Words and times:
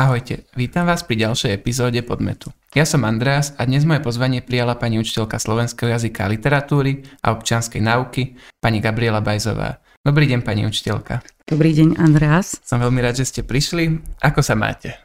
Ahojte, 0.00 0.48
vítam 0.56 0.88
vás 0.88 1.04
pri 1.04 1.28
ďalšej 1.28 1.60
epizóde 1.60 2.00
Podmetu. 2.00 2.48
Ja 2.72 2.88
som 2.88 3.04
Andreas 3.04 3.52
a 3.60 3.68
dnes 3.68 3.84
moje 3.84 4.00
pozvanie 4.00 4.40
prijala 4.40 4.72
pani 4.72 4.96
učiteľka 4.96 5.36
slovenského 5.36 5.92
jazyka 5.92 6.24
a 6.24 6.32
literatúry 6.32 7.04
a 7.20 7.36
občianskej 7.36 7.84
náuky, 7.84 8.32
pani 8.64 8.80
Gabriela 8.80 9.20
Bajzová. 9.20 9.84
Dobrý 10.00 10.24
deň, 10.24 10.40
pani 10.40 10.64
učiteľka. 10.64 11.20
Dobrý 11.44 11.76
deň, 11.76 12.00
Andreas. 12.00 12.56
Som 12.64 12.80
veľmi 12.80 12.96
rád, 12.96 13.20
že 13.20 13.28
ste 13.28 13.40
prišli. 13.44 14.00
Ako 14.24 14.40
sa 14.40 14.56
máte? 14.56 14.96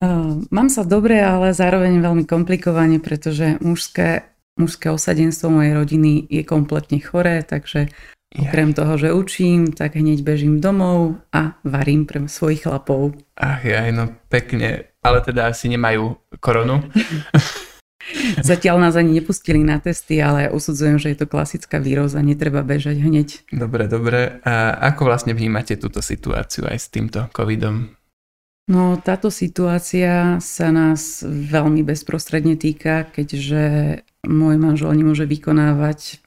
Uh, 0.00 0.40
mám 0.48 0.72
sa 0.72 0.88
dobre, 0.88 1.20
ale 1.20 1.52
zároveň 1.52 2.00
veľmi 2.00 2.24
komplikovane, 2.24 3.04
pretože 3.04 3.60
mužské, 3.60 4.24
mužské 4.56 4.88
osadenstvo 4.88 5.52
mojej 5.52 5.76
rodiny 5.76 6.24
je 6.32 6.48
kompletne 6.48 6.96
choré, 7.04 7.44
takže 7.44 7.92
Okrem 8.36 8.76
toho, 8.76 9.00
že 9.00 9.16
učím, 9.16 9.72
tak 9.72 9.96
hneď 9.96 10.20
bežím 10.20 10.60
domov 10.60 11.16
a 11.32 11.56
varím 11.64 12.04
pre 12.04 12.28
svojich 12.28 12.68
chlapov. 12.68 13.16
Ach 13.40 13.64
ja, 13.64 13.88
no 13.88 14.12
pekne, 14.28 14.92
ale 15.00 15.24
teda 15.24 15.48
asi 15.48 15.72
nemajú 15.72 16.12
koronu. 16.36 16.84
Zatiaľ 18.40 18.88
nás 18.88 18.94
ani 18.96 19.20
nepustili 19.20 19.60
na 19.60 19.80
testy, 19.80 20.20
ale 20.20 20.48
usudzujem, 20.48 20.96
že 20.96 21.12
je 21.12 21.18
to 21.24 21.26
klasická 21.28 21.80
výroza, 21.80 22.24
netreba 22.24 22.64
bežať 22.64 23.00
hneď. 23.00 23.28
Dobre, 23.52 23.84
dobre. 23.88 24.40
A 24.44 24.76
ako 24.92 25.08
vlastne 25.08 25.36
vnímate 25.36 25.76
túto 25.76 26.00
situáciu 26.00 26.68
aj 26.68 26.78
s 26.78 26.88
týmto 26.88 27.28
covidom? 27.32 27.96
No 28.68 29.00
táto 29.00 29.32
situácia 29.32 30.36
sa 30.44 30.68
nás 30.68 31.24
veľmi 31.24 31.80
bezprostredne 31.84 32.60
týka, 32.60 33.08
keďže 33.08 33.64
môj 34.28 34.60
manžel 34.60 34.92
nemôže 34.92 35.24
vykonávať 35.24 36.20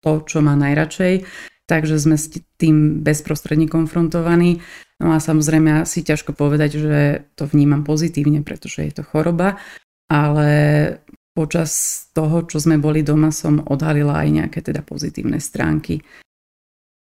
to, 0.00 0.24
čo 0.24 0.40
má 0.40 0.56
najradšej, 0.56 1.24
takže 1.68 1.96
sme 2.00 2.16
s 2.18 2.34
tým 2.58 3.00
bezprostredne 3.04 3.70
konfrontovaní. 3.70 4.58
No 5.00 5.16
a 5.16 5.22
samozrejme 5.22 5.86
asi 5.86 6.04
ťažko 6.04 6.36
povedať, 6.36 6.70
že 6.76 6.98
to 7.38 7.48
vnímam 7.48 7.86
pozitívne, 7.86 8.44
pretože 8.44 8.84
je 8.84 8.92
to 9.00 9.02
choroba, 9.06 9.56
ale 10.10 10.48
počas 11.30 12.04
toho, 12.12 12.44
čo 12.44 12.58
sme 12.60 12.76
boli 12.76 13.00
doma, 13.00 13.32
som 13.32 13.62
odhalila 13.64 14.26
aj 14.26 14.28
nejaké 14.28 14.60
teda 14.60 14.82
pozitívne 14.82 15.38
stránky 15.38 16.02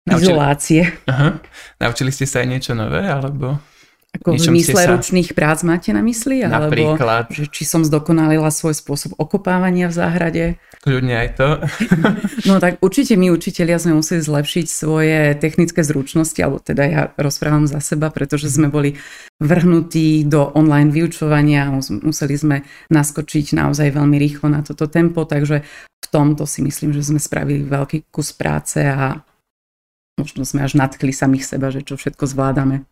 Naučili... 0.07 0.31
izolácie. 0.31 0.81
Aha. 1.09 1.41
Naučili 1.81 2.11
ste 2.13 2.29
sa 2.29 2.43
aj 2.43 2.47
niečo 2.47 2.71
nové, 2.77 3.03
alebo... 3.03 3.72
Ako 4.13 4.37
v 4.37 4.61
mysle 4.61 4.77
sa... 4.77 4.93
ručných 4.93 5.33
prác 5.33 5.65
máte 5.65 5.89
na 5.89 6.05
mysli? 6.05 6.45
Alebo 6.45 6.69
Napríklad. 6.69 7.33
Že 7.33 7.49
či 7.49 7.63
som 7.65 7.81
zdokonalila 7.81 8.53
svoj 8.53 8.77
spôsob 8.77 9.17
okopávania 9.17 9.89
v 9.89 9.93
záhrade? 9.97 10.43
Kľudne 10.85 11.15
aj 11.17 11.29
to. 11.33 11.49
no 12.49 12.61
tak 12.61 12.77
určite 12.85 13.17
my 13.17 13.33
učitelia 13.33 13.81
sme 13.81 13.97
museli 13.97 14.21
zlepšiť 14.21 14.65
svoje 14.69 15.33
technické 15.41 15.81
zručnosti, 15.81 16.37
alebo 16.45 16.61
teda 16.61 16.83
ja 16.85 17.01
rozprávam 17.17 17.65
za 17.65 17.81
seba, 17.81 18.13
pretože 18.13 18.53
sme 18.53 18.69
boli 18.69 18.93
vrhnutí 19.41 20.29
do 20.29 20.53
online 20.53 20.93
vyučovania, 20.93 21.73
museli 22.05 22.35
sme 22.37 22.57
naskočiť 22.93 23.57
naozaj 23.57 23.97
veľmi 23.97 24.17
rýchlo 24.21 24.51
na 24.53 24.61
toto 24.61 24.85
tempo, 24.85 25.25
takže 25.25 25.65
v 26.03 26.07
tomto 26.13 26.45
si 26.45 26.61
myslím, 26.61 26.93
že 26.93 27.01
sme 27.01 27.17
spravili 27.17 27.65
veľký 27.65 28.13
kus 28.13 28.29
práce 28.35 28.77
a 28.83 29.25
možno 30.21 30.45
sme 30.45 30.61
až 30.61 30.77
nadchli 30.77 31.09
samých 31.09 31.49
seba, 31.49 31.73
že 31.73 31.81
čo 31.81 31.97
všetko 31.97 32.29
zvládame. 32.29 32.85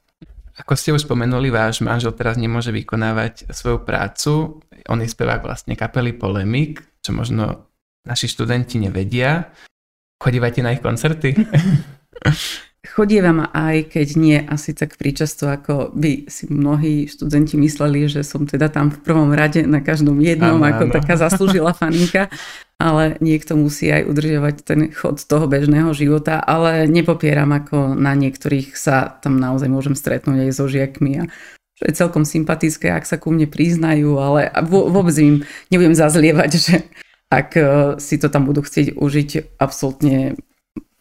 Ako 0.60 0.76
ste 0.76 0.92
už 0.92 1.08
spomenuli, 1.08 1.48
váš 1.48 1.80
manžel 1.80 2.12
teraz 2.12 2.36
nemôže 2.36 2.76
vykonávať 2.76 3.52
svoju 3.54 3.88
prácu. 3.88 4.60
On 4.92 5.00
je 5.00 5.08
spevák 5.08 5.40
vlastne 5.40 5.80
kapely 5.80 6.12
Polemik, 6.12 6.84
čo 7.00 7.16
možno 7.16 7.72
naši 8.04 8.28
študenti 8.28 8.82
nevedia. 8.82 9.54
Chodívate 10.20 10.60
na 10.61 10.76
ich 10.76 10.84
koncerty? 10.84 11.34
Chodievam 12.82 13.45
aj, 13.54 13.94
keď 13.94 14.08
nie 14.17 14.42
asi 14.42 14.73
tak 14.73 14.98
príčasto, 14.98 15.45
ako 15.45 15.94
by 15.94 16.26
si 16.26 16.50
mnohí 16.50 17.06
študenti 17.06 17.54
mysleli, 17.61 18.10
že 18.10 18.26
som 18.26 18.50
teda 18.50 18.73
tam 18.73 18.90
v 18.90 19.06
prvom 19.06 19.30
rade 19.38 19.61
na 19.70 19.86
každom 19.86 20.17
jednom, 20.17 20.58
ano, 20.58 20.66
ako 20.66 20.84
ano. 20.90 20.94
taká 20.98 21.14
zaslúžila 21.14 21.78
faninka, 21.78 22.26
ale 22.81 23.21
niekto 23.21 23.53
musí 23.53 23.93
aj 23.93 24.09
udržiavať 24.09 24.55
ten 24.65 24.89
chod 24.89 25.21
toho 25.21 25.45
bežného 25.45 25.93
života, 25.93 26.42
ale 26.42 26.89
nepopieram, 26.89 27.53
ako 27.53 27.93
na 27.93 28.17
niektorých 28.17 28.73
sa 28.73 29.21
tam 29.21 29.37
naozaj 29.37 29.69
môžem 29.69 29.93
stretnúť 29.93 30.49
aj 30.49 30.52
so 30.58 30.65
žiakmi 30.65 31.11
a 31.21 31.23
čo 31.77 31.83
je 31.86 31.97
celkom 31.97 32.25
sympatické, 32.25 32.89
ak 32.89 33.05
sa 33.05 33.21
ku 33.21 33.30
mne 33.30 33.49
priznajú, 33.49 34.17
ale 34.17 34.49
vôbec 34.65 35.14
im 35.17 35.45
nebudem 35.69 35.97
zazlievať, 35.97 36.52
že 36.58 36.75
ak 37.30 37.49
e, 37.58 37.64
si 37.97 38.21
to 38.21 38.30
tam 38.30 38.45
budú 38.45 38.61
chcieť 38.61 38.98
užiť 38.98 39.58
absolútne 39.58 40.37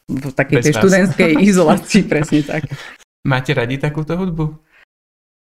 v 0.08 0.24
takej 0.32 0.64
tej 0.64 0.72
študentskej 0.80 1.32
izolácii, 1.52 2.02
presne 2.08 2.40
tak. 2.44 2.68
Máte 3.28 3.52
radi 3.52 3.76
takúto 3.76 4.16
hudbu? 4.16 4.56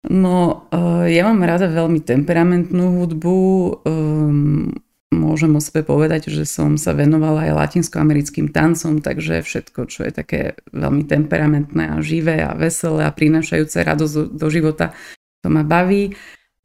No, 0.06 0.70
uh, 0.70 1.04
ja 1.10 1.26
mám 1.26 1.42
rada 1.42 1.66
veľmi 1.66 1.98
temperamentnú 1.98 3.02
hudbu. 3.02 3.38
Um, 3.82 4.70
môžem 5.14 5.54
o 5.54 5.62
sebe 5.62 5.86
povedať, 5.86 6.32
že 6.32 6.42
som 6.48 6.74
sa 6.74 6.90
venovala 6.96 7.46
aj 7.46 7.52
latinskoamerickým 7.54 8.50
tancom, 8.50 8.98
takže 8.98 9.42
všetko, 9.42 9.80
čo 9.86 10.06
je 10.06 10.12
také 10.12 10.40
veľmi 10.74 11.06
temperamentné 11.06 11.94
a 11.94 12.02
živé 12.02 12.42
a 12.42 12.58
veselé 12.58 13.06
a 13.06 13.14
prinášajúce 13.14 13.82
radosť 13.86 14.34
do, 14.34 14.48
života, 14.50 14.96
to 15.42 15.48
ma 15.52 15.62
baví. 15.62 16.14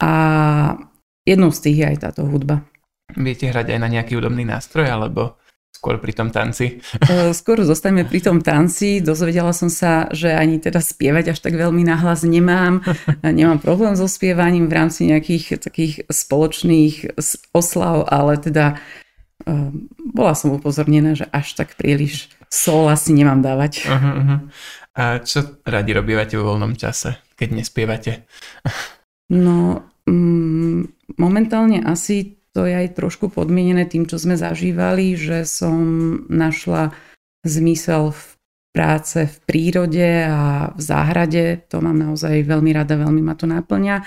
A 0.02 0.12
jednou 1.22 1.54
z 1.54 1.60
tých 1.62 1.76
je 1.78 1.86
aj 1.94 1.98
táto 2.02 2.26
hudba. 2.26 2.66
Viete 3.14 3.46
hrať 3.46 3.76
aj 3.76 3.78
na 3.78 3.88
nejaký 3.92 4.18
údobný 4.18 4.42
nástroj, 4.42 4.88
alebo 4.90 5.41
skôr 5.72 5.98
pri 5.98 6.12
tom 6.14 6.28
tanci? 6.30 6.78
E, 7.02 7.34
skôr 7.34 7.64
zostaneme 7.66 8.06
pri 8.06 8.20
tom 8.22 8.38
tanci. 8.38 9.02
Dozvedela 9.02 9.50
som 9.50 9.72
sa, 9.72 10.06
že 10.12 10.30
ani 10.30 10.62
teda 10.62 10.78
spievať 10.78 11.34
až 11.34 11.38
tak 11.42 11.58
veľmi 11.58 11.82
nahlas 11.82 12.22
nemám. 12.22 12.84
Nemám 13.24 13.58
problém 13.58 13.96
so 13.98 14.06
spievaním 14.06 14.70
v 14.70 14.76
rámci 14.78 15.10
nejakých 15.10 15.58
takých 15.58 16.06
spoločných 16.06 17.18
oslav, 17.56 18.06
ale 18.06 18.38
teda 18.38 18.78
e, 19.42 19.74
bola 20.12 20.38
som 20.38 20.54
upozornená, 20.54 21.18
že 21.18 21.26
až 21.32 21.58
tak 21.58 21.74
príliš 21.74 22.30
sol 22.52 22.92
asi 22.92 23.16
nemám 23.16 23.40
dávať. 23.40 23.88
Uh-huh, 23.88 24.12
uh-huh. 24.20 24.38
A 24.92 25.24
čo 25.24 25.56
radi 25.64 25.96
robívate 25.96 26.36
vo 26.36 26.52
voľnom 26.52 26.76
čase, 26.76 27.16
keď 27.32 27.48
nespievate? 27.56 28.12
No, 29.32 29.88
mm, 30.04 31.16
momentálne 31.16 31.80
asi 31.80 32.41
to 32.52 32.68
je 32.68 32.74
aj 32.76 32.96
trošku 32.96 33.32
podmienené 33.32 33.88
tým, 33.88 34.04
čo 34.04 34.20
sme 34.20 34.36
zažívali, 34.36 35.16
že 35.16 35.48
som 35.48 35.80
našla 36.28 36.92
zmysel 37.48 38.12
v 38.12 38.22
práce 38.72 39.28
v 39.28 39.36
prírode 39.44 40.28
a 40.28 40.72
v 40.72 40.80
záhrade. 40.80 41.64
To 41.72 41.84
mám 41.84 41.96
naozaj 42.00 42.44
veľmi 42.44 42.72
rada, 42.72 42.96
veľmi 42.96 43.20
ma 43.24 43.36
to 43.36 43.48
naplňa. 43.48 44.04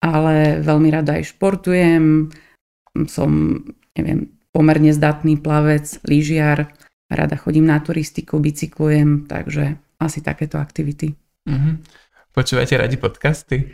Ale 0.00 0.60
veľmi 0.60 0.88
rada 0.92 1.16
aj 1.16 1.36
športujem. 1.36 2.32
Som, 3.08 3.30
neviem, 3.96 4.32
pomerne 4.52 4.92
zdatný 4.92 5.40
plavec, 5.40 6.00
lyžiar. 6.04 6.72
Rada 7.08 7.36
chodím 7.36 7.68
na 7.68 7.80
turistiku, 7.80 8.40
bicyklujem, 8.40 9.28
takže 9.28 9.76
asi 10.00 10.20
takéto 10.20 10.60
aktivity. 10.60 11.16
Mm-hmm. 11.48 11.74
Počúvate 12.32 12.76
radi 12.76 12.96
podcasty? 13.00 13.72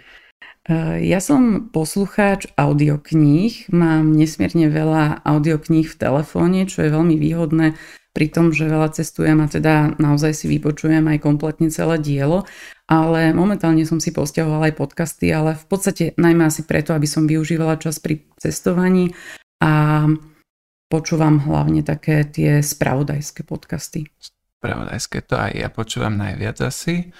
Eh, 0.62 1.10
ja 1.10 1.18
som 1.18 1.74
poslucháč 1.74 2.46
audiokníh, 2.54 3.66
mám 3.74 4.14
nesmierne 4.14 4.70
veľa 4.70 5.26
audiokníh 5.26 5.90
v 5.90 5.98
telefóne, 5.98 6.70
čo 6.70 6.86
je 6.86 6.94
veľmi 6.94 7.18
výhodné 7.18 7.74
pri 8.14 8.26
tom, 8.30 8.54
že 8.54 8.70
veľa 8.70 8.94
cestujem 8.94 9.42
a 9.42 9.50
teda 9.50 9.98
naozaj 9.98 10.38
si 10.38 10.46
vypočujem 10.46 11.02
aj 11.02 11.18
kompletne 11.18 11.66
celé 11.66 11.98
dielo, 11.98 12.46
ale 12.86 13.34
momentálne 13.34 13.82
som 13.82 13.98
si 13.98 14.14
posťahovala 14.14 14.70
aj 14.70 14.78
podcasty, 14.78 15.34
ale 15.34 15.58
v 15.58 15.66
podstate 15.66 16.04
najmä 16.14 16.46
asi 16.46 16.62
preto, 16.62 16.94
aby 16.94 17.10
som 17.10 17.26
využívala 17.26 17.80
čas 17.82 17.98
pri 17.98 18.22
cestovaní 18.38 19.10
a 19.58 20.06
počúvam 20.86 21.42
hlavne 21.42 21.82
také 21.82 22.22
tie 22.28 22.62
spravodajské 22.62 23.42
podcasty. 23.42 24.06
Spravodajské 24.62 25.26
to 25.26 25.34
aj 25.40 25.52
ja 25.58 25.68
počúvam 25.74 26.14
najviac 26.14 26.60
asi. 26.62 27.10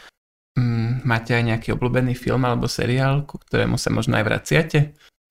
Mm, 0.53 1.09
máte 1.09 1.33
aj 1.33 1.45
nejaký 1.49 1.69
obľúbený 1.73 2.13
film 2.13 2.45
alebo 2.45 2.69
seriál, 2.69 3.25
ku 3.25 3.41
ktorému 3.41 3.81
sa 3.81 3.89
možno 3.89 4.21
aj 4.21 4.25
vraciate? 4.25 4.81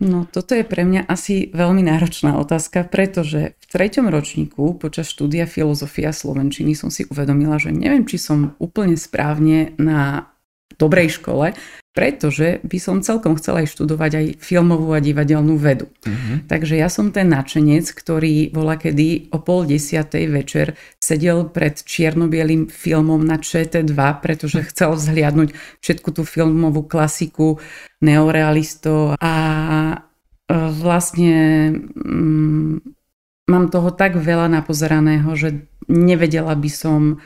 No 0.02 0.26
toto 0.26 0.58
je 0.58 0.66
pre 0.66 0.82
mňa 0.82 1.06
asi 1.06 1.54
veľmi 1.54 1.86
náročná 1.86 2.34
otázka, 2.42 2.90
pretože 2.90 3.54
v 3.54 3.66
treťom 3.70 4.10
ročníku 4.10 4.82
počas 4.82 5.06
štúdia 5.14 5.46
filozofia 5.46 6.10
Slovenčiny 6.10 6.74
som 6.74 6.90
si 6.90 7.06
uvedomila, 7.06 7.62
že 7.62 7.70
neviem, 7.70 8.02
či 8.10 8.18
som 8.18 8.58
úplne 8.58 8.98
správne 8.98 9.78
na 9.78 10.31
dobrej 10.78 11.20
škole, 11.20 11.56
pretože 11.92 12.64
by 12.64 12.78
som 12.80 13.04
celkom 13.04 13.36
chcela 13.36 13.68
aj 13.68 13.76
študovať 13.76 14.12
aj 14.16 14.26
filmovú 14.40 14.96
a 14.96 15.04
divadelnú 15.04 15.60
vedu. 15.60 15.92
Mm-hmm. 16.08 16.48
Takže 16.48 16.80
ja 16.80 16.88
som 16.88 17.12
ten 17.12 17.28
načenec, 17.28 17.92
ktorý 17.92 18.48
bola 18.48 18.80
kedy 18.80 19.36
o 19.36 19.44
pol 19.44 19.68
desiatej 19.68 20.32
večer 20.32 20.80
sedel 21.04 21.52
pred 21.52 21.76
čiernobielým 21.76 22.72
filmom 22.72 23.20
na 23.20 23.36
ČT2, 23.36 23.92
pretože 24.24 24.64
chcel 24.72 24.96
vzhliadnúť 24.96 25.52
všetku 25.84 26.16
tú 26.16 26.24
filmovú 26.24 26.88
klasiku 26.88 27.60
neorealistov 28.00 29.20
a 29.20 29.34
vlastne 30.52 31.36
mm, 31.92 32.74
mám 33.52 33.66
toho 33.68 33.92
tak 33.92 34.16
veľa 34.16 34.48
napozeraného, 34.48 35.32
že 35.36 35.68
nevedela 35.92 36.56
by 36.56 36.72
som 36.72 37.20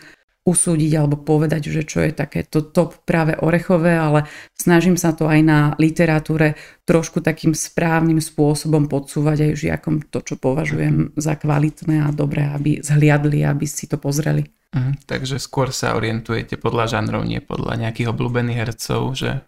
usúdiť 0.46 0.92
alebo 0.94 1.18
povedať, 1.18 1.74
že 1.74 1.82
čo 1.82 2.06
je 2.06 2.14
také 2.14 2.46
to 2.46 2.62
top 2.62 3.02
práve 3.02 3.34
orechové, 3.42 3.98
ale 3.98 4.30
snažím 4.54 4.94
sa 4.94 5.18
to 5.18 5.26
aj 5.26 5.42
na 5.42 5.60
literatúre 5.82 6.54
trošku 6.86 7.26
takým 7.26 7.58
správnym 7.58 8.22
spôsobom 8.22 8.86
podsúvať 8.86 9.52
aj 9.52 9.52
žiakom 9.58 10.06
to, 10.06 10.22
čo 10.22 10.38
považujem 10.38 11.18
za 11.18 11.34
kvalitné 11.34 12.06
a 12.06 12.14
dobré, 12.14 12.46
aby 12.46 12.78
zhliadli, 12.86 13.42
aby 13.42 13.66
si 13.66 13.90
to 13.90 13.98
pozreli. 13.98 14.46
Uh, 14.70 14.94
takže 15.10 15.42
skôr 15.42 15.74
sa 15.74 15.98
orientujete 15.98 16.62
podľa 16.62 16.94
žánrov, 16.94 17.26
nie 17.26 17.42
podľa 17.42 17.82
nejakých 17.82 18.14
obľúbených 18.14 18.60
hercov, 18.62 19.18
že 19.18 19.42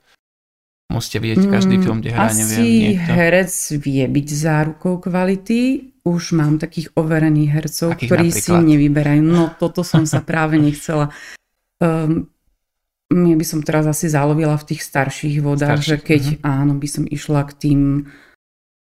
musíte 0.89 1.21
vidieť 1.21 1.45
každý 1.45 1.75
mm, 1.77 1.83
film, 1.83 1.97
kde 2.01 2.11
hrá, 2.15 2.31
neviem, 2.33 2.65
niekto. 2.95 3.11
herec 3.11 3.53
vie 3.77 4.05
byť 4.07 4.27
zárukou 4.33 4.97
kvality, 5.03 5.93
už 6.07 6.39
mám 6.39 6.55
takých 6.55 6.95
overených 6.95 7.51
hercov, 7.51 7.99
Akých 7.99 8.07
ktorí 8.07 8.27
napríklad? 8.31 8.47
si 8.47 8.53
nevyberajú. 8.55 9.21
No 9.27 9.51
toto 9.59 9.83
som 9.83 10.07
sa 10.07 10.23
práve 10.23 10.55
nechcela. 10.55 11.11
Um, 11.83 12.31
ja 13.11 13.35
by 13.35 13.45
som 13.47 13.59
teraz 13.63 13.87
asi 13.87 14.07
zalovila 14.07 14.55
v 14.55 14.67
tých 14.75 14.81
starších 14.83 15.43
vodách, 15.43 15.83
Starší, 15.83 15.91
že 15.91 15.95
keď 15.99 16.23
uh-huh. 16.23 16.63
áno, 16.63 16.73
by 16.79 16.87
som 16.87 17.03
išla 17.07 17.41
k 17.47 17.51
tým 17.55 17.81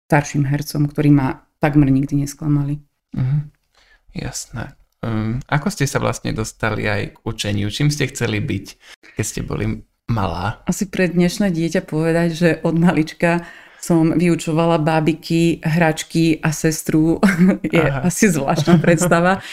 starším 0.08 0.44
hercom, 0.48 0.88
ktorí 0.88 1.10
ma 1.12 1.44
takmer 1.60 1.88
nikdy 1.88 2.24
nesklamali. 2.24 2.80
Uh-huh. 3.16 3.40
Jasné. 4.12 4.76
Um, 5.04 5.44
ako 5.48 5.68
ste 5.68 5.84
sa 5.84 6.00
vlastne 6.00 6.32
dostali 6.32 6.88
aj 6.88 7.02
k 7.12 7.16
učeniu? 7.24 7.68
Čím 7.68 7.92
ste 7.92 8.08
chceli 8.08 8.40
byť, 8.40 8.66
keď 9.20 9.24
ste 9.24 9.40
boli 9.44 9.84
malá? 10.08 10.64
Asi 10.64 10.88
pre 10.88 11.12
dnešné 11.12 11.52
dieťa 11.52 11.84
povedať, 11.84 12.28
že 12.32 12.48
od 12.64 12.76
malička 12.80 13.44
som 13.84 14.16
vyučovala 14.16 14.80
bábiky, 14.80 15.60
hračky 15.60 16.40
a 16.40 16.56
sestru. 16.56 17.20
je 17.76 17.84
Aha. 17.84 18.08
asi 18.08 18.32
zvláštna 18.32 18.80
predstava. 18.80 19.44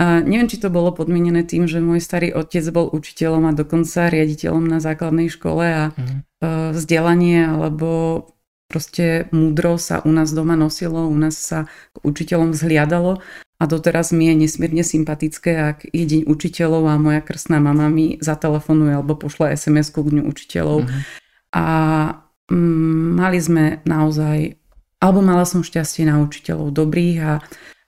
A 0.00 0.22
neviem, 0.24 0.48
či 0.48 0.62
to 0.62 0.72
bolo 0.72 0.94
podmienené 0.94 1.44
tým, 1.44 1.66
že 1.66 1.82
môj 1.82 2.00
starý 2.00 2.32
otec 2.32 2.64
bol 2.72 2.88
učiteľom 2.88 3.50
a 3.50 3.52
dokonca 3.52 4.08
riaditeľom 4.08 4.64
na 4.64 4.80
základnej 4.80 5.28
škole 5.28 5.66
a 5.66 5.84
uh-huh. 5.92 6.72
vzdelanie 6.72 7.44
alebo 7.44 8.24
proste 8.70 9.28
múdro 9.34 9.76
sa 9.76 10.00
u 10.06 10.14
nás 10.14 10.32
doma 10.32 10.56
nosilo, 10.56 11.04
u 11.04 11.16
nás 11.18 11.36
sa 11.36 11.68
k 11.92 11.96
učiteľom 12.00 12.56
vzhliadalo 12.56 13.20
a 13.60 13.62
doteraz 13.68 14.16
mi 14.16 14.32
je 14.32 14.40
nesmierne 14.40 14.80
sympatické, 14.80 15.52
ak 15.76 15.78
je 15.92 16.04
deň 16.08 16.22
učiteľov 16.24 16.88
a 16.88 16.96
moja 16.96 17.20
krstná 17.20 17.60
mama 17.60 17.92
mi 17.92 18.16
zatelefonuje 18.24 18.96
alebo 18.96 19.20
pošle 19.20 19.52
SMS-ku 19.52 20.00
k 20.00 20.16
dňu 20.16 20.22
učiteľov. 20.24 20.88
Uh-huh. 20.88 21.00
A 21.52 21.64
mali 22.50 23.38
sme 23.38 23.80
naozaj, 23.86 24.58
alebo 25.00 25.20
mala 25.22 25.46
som 25.46 25.64
šťastie 25.64 26.04
na 26.04 26.20
učiteľov 26.20 26.74
dobrých 26.74 27.16
a 27.22 27.32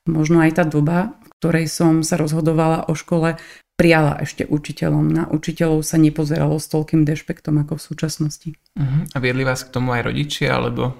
možno 0.06 0.40
aj 0.42 0.62
tá 0.62 0.64
doba, 0.64 1.18
v 1.22 1.28
ktorej 1.42 1.66
som 1.68 2.06
sa 2.06 2.16
rozhodovala 2.16 2.86
o 2.88 2.94
škole, 2.94 3.36
prijala 3.74 4.22
ešte 4.22 4.46
učiteľom. 4.46 5.04
Na 5.10 5.24
učiteľov 5.26 5.82
sa 5.82 5.98
nepozeralo 5.98 6.62
s 6.62 6.70
toľkým 6.70 7.02
dešpektom 7.02 7.66
ako 7.66 7.78
v 7.78 7.82
súčasnosti. 7.82 8.50
Uh-huh. 8.78 9.02
A 9.10 9.16
viedli 9.18 9.42
vás 9.42 9.66
k 9.66 9.74
tomu 9.74 9.90
aj 9.92 10.12
rodičia, 10.12 10.54
alebo? 10.54 10.94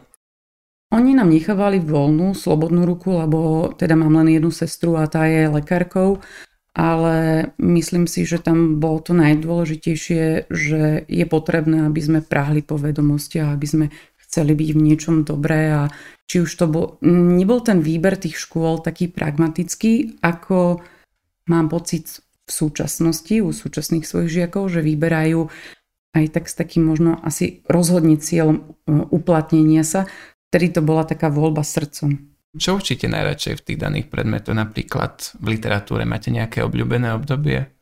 Oni 0.93 1.17
nám 1.17 1.32
nechávali 1.32 1.81
voľnú, 1.81 2.37
slobodnú 2.37 2.85
ruku, 2.85 3.17
lebo 3.17 3.70
teda 3.73 3.97
mám 3.97 4.12
len 4.20 4.37
jednu 4.37 4.53
sestru 4.53 5.00
a 5.00 5.08
tá 5.08 5.25
je 5.25 5.49
lekárkou 5.49 6.20
ale 6.72 7.48
myslím 7.60 8.08
si, 8.08 8.24
že 8.24 8.40
tam 8.40 8.80
bolo 8.80 9.04
to 9.04 9.12
najdôležitejšie, 9.12 10.48
že 10.48 11.04
je 11.04 11.24
potrebné, 11.28 11.84
aby 11.84 12.00
sme 12.00 12.20
prahli 12.24 12.64
po 12.64 12.80
vedomosti 12.80 13.44
a 13.44 13.52
aby 13.52 13.66
sme 13.69 13.86
chceli 14.24 14.56
byť 14.56 14.69
v 14.72 14.80
niečom 14.80 15.16
dobré 15.28 15.69
a 15.69 15.82
či 16.24 16.40
už 16.40 16.50
to 16.56 16.64
bol, 16.64 16.96
nebol 17.04 17.60
ten 17.60 17.84
výber 17.84 18.16
tých 18.16 18.40
škôl 18.40 18.80
taký 18.80 19.12
pragmatický, 19.12 20.24
ako 20.24 20.80
mám 21.52 21.69
pocit 21.69 22.24
v 22.48 22.50
súčasnosti 22.50 23.44
u 23.44 23.52
súčasných 23.52 24.08
svojich 24.08 24.32
žiakov, 24.32 24.72
že 24.72 24.80
vyberajú 24.80 25.52
aj 26.16 26.24
tak 26.32 26.48
s 26.48 26.56
takým 26.56 26.88
možno 26.88 27.20
asi 27.20 27.60
rozhodne 27.69 28.16
cieľom 28.16 28.56
e, 28.56 28.64
uplatnenia 29.12 29.84
sa, 29.84 30.08
vtedy 30.48 30.72
to 30.72 30.80
bola 30.80 31.04
taká 31.04 31.28
voľba 31.28 31.64
srdcom. 31.64 32.31
Čo 32.52 32.76
učíte 32.76 33.08
najradšej 33.08 33.54
v 33.58 33.64
tých 33.64 33.78
daných 33.81 34.06
predmetoch? 34.12 34.52
Napríklad 34.52 35.40
v 35.40 35.56
literatúre 35.56 36.04
máte 36.04 36.28
nejaké 36.28 36.60
obľúbené 36.60 37.16
obdobie? 37.16 37.72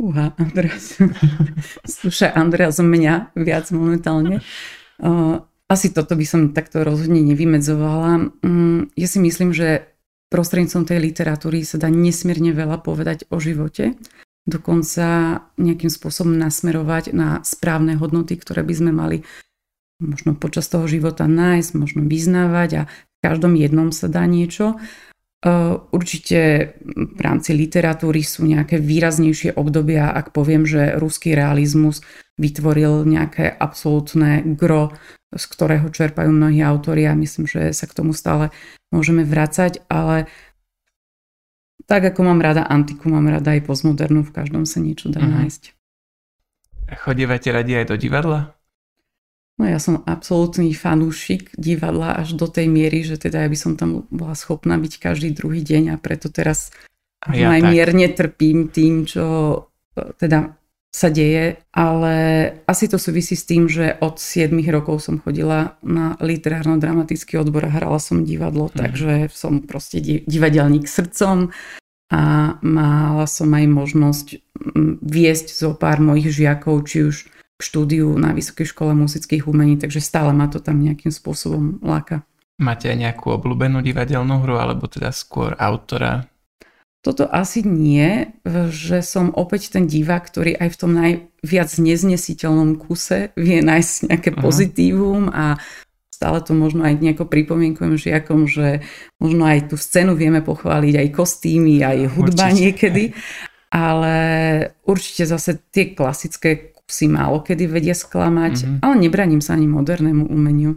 Uha, 0.00 0.32
Andreas. 0.40 0.96
Slušaj, 2.00 2.32
Andreas 2.32 2.80
mňa 2.80 3.36
viac 3.36 3.68
momentálne. 3.68 4.40
asi 5.68 5.86
toto 5.92 6.16
by 6.16 6.24
som 6.24 6.56
takto 6.56 6.80
rozhodne 6.80 7.20
nevymedzovala. 7.20 8.40
Mm, 8.40 8.96
ja 8.96 9.06
si 9.06 9.20
myslím, 9.20 9.52
že 9.52 9.92
prostredníctvom 10.32 10.88
tej 10.88 10.98
literatúry 11.04 11.60
sa 11.60 11.76
dá 11.76 11.92
nesmierne 11.92 12.56
veľa 12.56 12.80
povedať 12.80 13.28
o 13.28 13.36
živote. 13.36 14.00
Dokonca 14.48 15.36
nejakým 15.60 15.92
spôsobom 15.92 16.32
nasmerovať 16.32 17.12
na 17.12 17.44
správne 17.44 18.00
hodnoty, 18.00 18.40
ktoré 18.40 18.64
by 18.64 18.72
sme 18.74 18.92
mali 18.96 19.20
možno 20.00 20.34
počas 20.34 20.66
toho 20.66 20.88
života 20.88 21.28
nájsť, 21.28 21.70
možno 21.76 22.02
vyznávať 22.08 22.70
a 22.74 22.82
každom 23.20 23.54
jednom 23.54 23.92
sa 23.92 24.08
dá 24.08 24.24
niečo. 24.24 24.74
E, 24.74 24.76
určite 25.92 26.72
v 26.96 27.20
rámci 27.20 27.52
literatúry 27.52 28.24
sú 28.24 28.48
nejaké 28.48 28.80
výraznejšie 28.80 29.54
obdobia, 29.54 30.08
ak 30.08 30.32
poviem, 30.32 30.64
že 30.64 30.96
ruský 30.96 31.36
realizmus 31.36 32.00
vytvoril 32.40 33.04
nejaké 33.04 33.52
absolútne 33.52 34.40
gro, 34.56 34.96
z 35.30 35.44
ktorého 35.46 35.92
čerpajú 35.92 36.32
mnohí 36.32 36.64
autori 36.64 37.04
a 37.06 37.14
myslím, 37.14 37.44
že 37.44 37.70
sa 37.76 37.84
k 37.84 37.94
tomu 37.94 38.16
stále 38.16 38.50
môžeme 38.90 39.22
vrácať, 39.22 39.84
ale 39.86 40.26
tak 41.84 42.08
ako 42.08 42.24
mám 42.24 42.40
rada 42.40 42.64
antiku, 42.64 43.12
mám 43.12 43.28
rada 43.28 43.52
aj 43.52 43.68
postmodernu, 43.68 44.24
v 44.24 44.34
každom 44.34 44.64
sa 44.64 44.80
niečo 44.80 45.12
dá 45.12 45.20
mm-hmm. 45.20 45.36
nájsť. 45.44 45.62
Chodívate 46.90 47.48
radi 47.54 47.78
aj 47.78 47.86
do 47.94 47.96
divadla? 48.00 48.59
No 49.60 49.68
ja 49.68 49.76
som 49.76 50.00
absolútny 50.08 50.72
fanúšik 50.72 51.52
divadla 51.52 52.16
až 52.16 52.32
do 52.32 52.48
tej 52.48 52.64
miery, 52.72 53.04
že 53.04 53.20
teda 53.20 53.44
ja 53.44 53.48
by 53.52 53.58
som 53.60 53.76
tam 53.76 54.08
bola 54.08 54.32
schopná 54.32 54.80
byť 54.80 54.96
každý 54.96 55.36
druhý 55.36 55.60
deň 55.60 55.92
a 55.92 55.96
preto 56.00 56.32
teraz 56.32 56.72
ja 57.28 57.52
aj 57.52 57.60
tak. 57.68 58.16
trpím 58.16 58.72
tým, 58.72 59.04
čo 59.04 59.24
e, 59.92 60.16
teda 60.16 60.56
sa 60.88 61.12
deje, 61.12 61.60
ale 61.76 62.14
asi 62.64 62.88
to 62.88 62.96
súvisí 62.96 63.36
s 63.36 63.44
tým, 63.44 63.68
že 63.68 64.00
od 64.00 64.16
7 64.16 64.56
rokov 64.72 65.04
som 65.04 65.20
chodila 65.20 65.76
na 65.84 66.16
literárno-dramatický 66.18 67.36
odbor 67.36 67.68
a 67.68 67.74
hrala 67.76 68.00
som 68.00 68.24
divadlo, 68.24 68.72
mm. 68.72 68.80
takže 68.80 69.12
som 69.28 69.60
proste 69.60 70.00
divadelník 70.24 70.88
srdcom 70.88 71.52
a 72.10 72.56
mala 72.64 73.28
som 73.28 73.52
aj 73.52 73.66
možnosť 73.68 74.26
viesť 75.04 75.46
zo 75.52 75.76
pár 75.76 76.00
mojich 76.00 76.32
žiakov, 76.32 76.88
či 76.88 77.06
už 77.06 77.28
k 77.60 77.66
štúdiu 77.68 78.16
na 78.16 78.32
Vysokej 78.32 78.72
škole 78.72 78.96
muzických 78.96 79.44
umení, 79.44 79.76
takže 79.76 80.00
stále 80.00 80.32
ma 80.32 80.48
to 80.48 80.64
tam 80.64 80.80
nejakým 80.80 81.12
spôsobom 81.12 81.84
láka. 81.84 82.24
Máte 82.56 82.88
aj 82.88 82.96
nejakú 82.96 83.36
obľúbenú 83.36 83.84
divadelnú 83.84 84.40
hru, 84.40 84.56
alebo 84.56 84.88
teda 84.88 85.12
skôr 85.12 85.52
autora? 85.60 86.28
Toto 87.00 87.24
asi 87.32 87.64
nie, 87.64 88.28
že 88.68 89.00
som 89.00 89.32
opäť 89.32 89.72
ten 89.72 89.88
divák, 89.88 90.20
ktorý 90.28 90.52
aj 90.60 90.68
v 90.68 90.76
tom 90.76 90.92
najviac 90.92 91.70
neznesiteľnom 91.80 92.76
kuse 92.76 93.32
vie 93.40 93.64
nájsť 93.64 94.12
nejaké 94.12 94.30
uh-huh. 94.36 94.44
pozitívum 94.44 95.32
a 95.32 95.56
stále 96.12 96.44
to 96.44 96.52
možno 96.52 96.84
aj 96.84 97.00
nejako 97.00 97.24
pripomienkujem 97.24 97.96
žiakom, 97.96 98.44
že 98.44 98.84
možno 99.16 99.48
aj 99.48 99.72
tú 99.72 99.80
scénu 99.80 100.12
vieme 100.12 100.44
pochváliť, 100.44 101.00
aj 101.00 101.08
kostýmy, 101.16 101.80
aj 101.80 102.12
hudba 102.12 102.52
určite. 102.52 102.60
niekedy. 102.60 103.04
Ale 103.72 104.16
určite 104.84 105.24
zase 105.24 105.56
tie 105.72 105.96
klasické 105.96 106.69
si 106.90 107.06
málo 107.06 107.40
kedy 107.40 107.70
vedia 107.70 107.96
sklamať, 107.96 108.54
mm-hmm. 108.60 108.78
ale 108.82 108.94
nebraním 108.98 109.40
sa 109.40 109.54
ani 109.54 109.70
modernému 109.70 110.28
umeniu. 110.28 110.76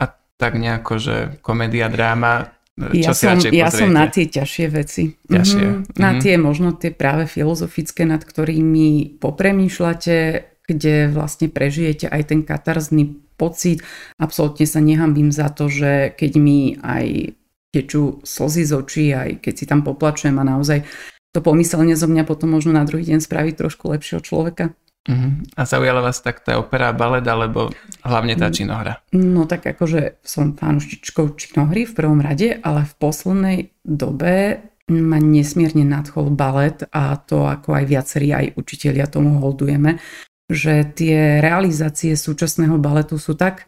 A 0.00 0.10
tak 0.40 0.58
nejako, 0.58 0.98
že 0.98 1.16
komédia, 1.44 1.92
dráma, 1.92 2.56
čo 2.72 2.96
ja 2.96 3.12
si 3.12 3.28
som, 3.28 3.36
Ja 3.52 3.68
som 3.68 3.92
na 3.92 4.08
tie 4.08 4.26
ťažšie 4.26 4.66
veci. 4.72 5.12
Ťažšie. 5.28 5.64
Mm-hmm. 5.64 6.00
Na 6.00 6.16
mm-hmm. 6.16 6.22
tie 6.24 6.34
možno 6.40 6.68
tie 6.72 6.90
práve 6.90 7.28
filozofické, 7.28 8.08
nad 8.08 8.24
ktorými 8.24 9.20
popremýšľate, 9.20 10.16
kde 10.64 11.12
vlastne 11.12 11.52
prežijete 11.52 12.08
aj 12.08 12.22
ten 12.32 12.40
katarzný 12.42 13.20
pocit. 13.36 13.84
Absolutne 14.16 14.64
sa 14.64 14.80
nehambím 14.80 15.28
za 15.28 15.52
to, 15.52 15.68
že 15.68 16.16
keď 16.16 16.32
mi 16.40 16.80
aj 16.80 17.36
tečú 17.72 18.20
slzy 18.24 18.68
z 18.68 18.72
očí, 18.72 19.06
aj 19.12 19.44
keď 19.44 19.54
si 19.56 19.64
tam 19.64 19.80
poplačujem 19.84 20.36
a 20.36 20.44
naozaj 20.44 20.84
to 21.32 21.40
pomyselne 21.40 21.96
zo 21.96 22.04
mňa 22.04 22.28
potom 22.28 22.52
možno 22.52 22.76
na 22.76 22.84
druhý 22.84 23.08
deň 23.08 23.24
spraviť 23.24 23.54
trošku 23.56 23.88
lepšieho 23.88 24.20
človeka. 24.20 24.76
Uh-huh. 25.02 25.42
A 25.58 25.66
zaujala 25.66 25.98
vás 25.98 26.22
tak 26.22 26.46
tá 26.46 26.62
opera, 26.62 26.94
balet, 26.94 27.26
alebo 27.26 27.74
hlavne 28.06 28.38
tá 28.38 28.54
činohra? 28.54 29.02
No 29.10 29.50
tak 29.50 29.66
akože 29.66 30.22
som 30.22 30.54
fanúšičkou 30.54 31.34
činohry 31.34 31.90
v 31.90 31.96
prvom 31.96 32.22
rade, 32.22 32.62
ale 32.62 32.86
v 32.86 32.94
poslednej 33.02 33.58
dobe 33.82 34.62
ma 34.86 35.18
nesmierne 35.18 35.82
nadchol 35.82 36.30
balet 36.30 36.86
a 36.94 37.18
to 37.18 37.46
ako 37.50 37.82
aj 37.82 37.84
viacerí 37.86 38.28
aj 38.30 38.54
učitelia 38.54 39.10
tomu 39.10 39.42
holdujeme, 39.42 39.98
že 40.46 40.86
tie 40.86 41.42
realizácie 41.42 42.14
súčasného 42.14 42.78
baletu 42.78 43.18
sú 43.18 43.34
tak 43.34 43.66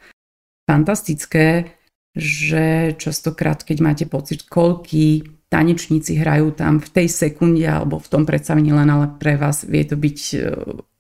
fantastické, 0.70 1.74
že 2.14 2.94
častokrát, 2.94 3.66
keď 3.66 3.78
máte 3.82 4.04
pocit, 4.06 4.46
koľký 4.46 5.34
tanečníci 5.50 6.18
hrajú 6.18 6.54
tam 6.54 6.78
v 6.78 6.88
tej 6.90 7.08
sekunde 7.10 7.66
alebo 7.66 7.98
v 7.98 8.10
tom 8.10 8.22
predstavení 8.26 8.70
len, 8.74 8.86
ale 8.90 9.06
pre 9.18 9.38
vás 9.38 9.62
vie 9.66 9.86
to 9.86 9.94
byť 9.94 10.18
e, 10.34 10.38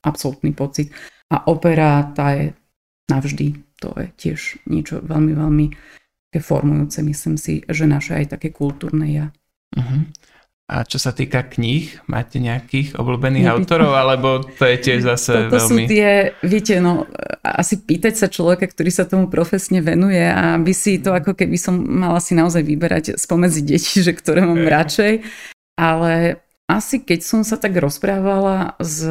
absolútny 0.04 0.52
pocit. 0.52 0.92
A 1.32 1.48
opera, 1.48 2.04
tá 2.12 2.36
je 2.36 2.52
navždy. 3.08 3.58
To 3.80 3.92
je 3.98 4.08
tiež 4.16 4.64
niečo 4.68 5.00
veľmi, 5.02 5.32
veľmi 5.34 5.66
formujúce, 6.40 6.98
myslím 7.02 7.38
si, 7.38 7.62
že 7.68 7.86
naše 7.86 8.18
aj 8.18 8.38
také 8.38 8.50
kultúrne 8.50 9.06
ja. 9.06 9.26
Uh-huh. 9.74 10.02
A 10.64 10.80
čo 10.88 10.96
sa 10.96 11.12
týka 11.12 11.44
kníh, 11.44 11.92
máte 12.08 12.40
nejakých 12.40 12.96
obľúbených 12.96 13.44
Nebyt. 13.44 13.56
autorov, 13.68 13.92
alebo 14.00 14.40
to 14.40 14.64
je 14.64 14.76
tiež 14.80 15.04
zase 15.04 15.46
Toto 15.46 15.60
veľmi... 15.60 15.68
sú 15.68 15.76
tie, 15.84 16.32
viete, 16.40 16.80
no, 16.80 17.04
asi 17.44 17.84
pýtať 17.84 18.14
sa 18.16 18.32
človeka, 18.32 18.64
ktorý 18.72 18.88
sa 18.88 19.04
tomu 19.04 19.28
profesne 19.28 19.84
venuje 19.84 20.24
a 20.24 20.56
by 20.56 20.72
si 20.72 21.04
to 21.04 21.12
ako 21.12 21.36
keby 21.36 21.60
som 21.60 21.76
mala 21.76 22.16
si 22.16 22.32
naozaj 22.32 22.64
vyberať 22.64 23.20
spomedzi 23.20 23.60
detí, 23.60 24.00
že 24.00 24.16
ktoré 24.16 24.48
mám 24.48 24.64
radšej. 24.64 25.20
Ale 25.76 26.43
asi 26.64 27.04
keď 27.04 27.20
som 27.20 27.40
sa 27.44 27.60
tak 27.60 27.76
rozprávala 27.76 28.80
s 28.80 29.04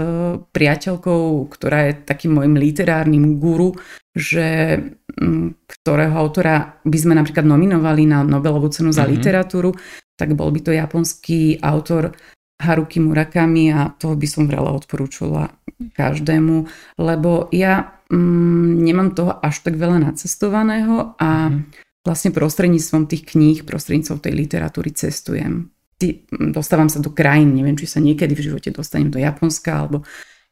priateľkou, 0.49 1.45
ktorá 1.53 1.89
je 1.89 2.01
takým 2.01 2.41
môjim 2.41 2.57
literárnym 2.57 3.37
guru, 3.37 3.77
že 4.17 4.77
mm, 5.21 5.69
ktorého 5.69 6.17
autora 6.17 6.81
by 6.81 6.97
sme 6.97 7.13
napríklad 7.13 7.45
nominovali 7.45 8.09
na 8.09 8.25
Nobelovú 8.25 8.73
cenu 8.73 8.89
za 8.89 9.05
mm-hmm. 9.05 9.13
literatúru, 9.13 9.69
tak 10.17 10.33
bol 10.33 10.49
by 10.49 10.59
to 10.65 10.71
japonský 10.73 11.61
autor 11.61 12.17
Haruki 12.57 12.97
Murakami 13.01 13.69
a 13.73 13.93
toho 13.93 14.17
by 14.17 14.27
som 14.29 14.49
veľa 14.49 14.73
odporúčala 14.73 15.53
každému, 15.93 16.65
lebo 17.01 17.53
ja 17.53 18.01
mm, 18.09 18.81
nemám 18.81 19.13
toho 19.13 19.37
až 19.37 19.61
tak 19.61 19.77
veľa 19.77 20.09
nacestovaného 20.09 21.17
a 21.21 21.53
mm. 21.53 21.69
vlastne 22.01 22.33
prostredníctvom 22.33 23.05
tých 23.05 23.29
kníh, 23.29 23.61
prostredníctvom 23.61 24.19
tej 24.21 24.33
literatúry 24.33 24.89
cestujem. 24.89 25.69
Ty, 25.97 26.25
dostávam 26.51 26.89
sa 26.89 26.99
do 26.99 27.13
krajín, 27.13 27.53
neviem, 27.53 27.77
či 27.77 27.85
sa 27.87 28.01
niekedy 28.01 28.33
v 28.33 28.45
živote 28.51 28.69
dostanem 28.73 29.13
do 29.13 29.21
Japonska 29.21 29.85
alebo 29.85 30.03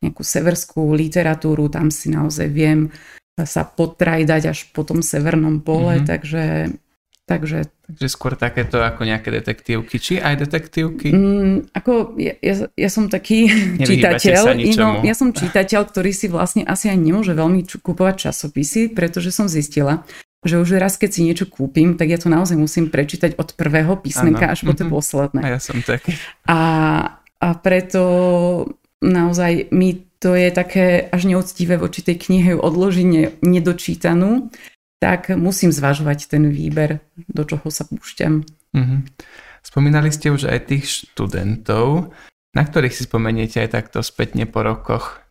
nejakú 0.02 0.26
severskú 0.26 0.98
literatúru, 0.98 1.70
tam 1.70 1.94
si 1.94 2.10
naozaj 2.10 2.48
viem 2.50 2.90
sa 3.42 3.66
potrajdať 3.66 4.42
až 4.54 4.60
po 4.74 4.86
tom 4.86 5.02
severnom 5.02 5.62
pole, 5.62 6.02
mm-hmm. 6.02 6.10
takže 6.10 6.44
Takže... 7.32 7.60
Takže 7.88 8.08
skôr 8.12 8.36
takéto 8.36 8.84
ako 8.84 9.08
nejaké 9.08 9.32
detektívky, 9.32 9.96
či 10.04 10.20
aj 10.20 10.48
detektívky? 10.48 11.16
Mm, 11.16 11.72
ako 11.72 12.20
ja, 12.20 12.36
ja, 12.44 12.68
ja 12.76 12.90
som 12.92 13.08
taký 13.08 13.48
čítateľ, 13.88 14.60
no, 14.76 15.00
ja 15.08 15.16
som 15.16 15.32
čítateľ, 15.32 15.88
ktorý 15.88 16.12
si 16.12 16.28
vlastne 16.28 16.68
asi 16.68 16.92
aj 16.92 17.00
nemôže 17.00 17.32
veľmi 17.32 17.64
kupovať 17.64 18.28
časopisy, 18.28 18.92
pretože 18.92 19.32
som 19.32 19.48
zistila, 19.48 20.04
že 20.42 20.58
už 20.58 20.82
raz, 20.82 20.98
keď 20.98 21.10
si 21.14 21.22
niečo 21.22 21.46
kúpim, 21.46 21.94
tak 21.98 22.10
ja 22.10 22.18
to 22.18 22.26
naozaj 22.26 22.58
musím 22.58 22.90
prečítať 22.90 23.38
od 23.38 23.54
prvého 23.54 23.94
písmenka 24.02 24.50
ano. 24.50 24.54
až 24.58 24.60
po 24.66 24.74
tie 24.74 24.86
mm-hmm. 24.86 24.98
posledné. 24.98 25.42
A 25.46 25.48
ja 25.54 25.60
som 25.62 25.78
taký. 25.86 26.18
A, 26.50 26.60
a 27.38 27.48
preto 27.62 28.02
naozaj 29.02 29.70
mi 29.70 30.10
to 30.22 30.38
je 30.38 30.54
také 30.54 31.10
až 31.10 31.26
neúctivé 31.26 31.82
voči 31.82 32.06
tej 32.06 32.22
knihe 32.22 32.54
odložiť 32.54 33.42
nedočítanú, 33.42 34.54
tak 35.02 35.34
musím 35.34 35.74
zvažovať 35.74 36.30
ten 36.30 36.46
výber, 36.54 37.02
do 37.26 37.42
čoho 37.42 37.74
sa 37.74 37.90
púšťam. 37.90 38.46
Mm-hmm. 38.78 39.00
Spomínali 39.66 40.14
ste 40.14 40.30
už 40.30 40.46
aj 40.46 40.70
tých 40.70 40.86
študentov, 40.86 42.14
na 42.54 42.64
ktorých 42.66 42.94
si 42.94 43.10
spomeniete 43.10 43.66
aj 43.66 43.82
takto 43.82 44.06
spätne 44.06 44.46
po 44.46 44.62
rokoch? 44.62 45.26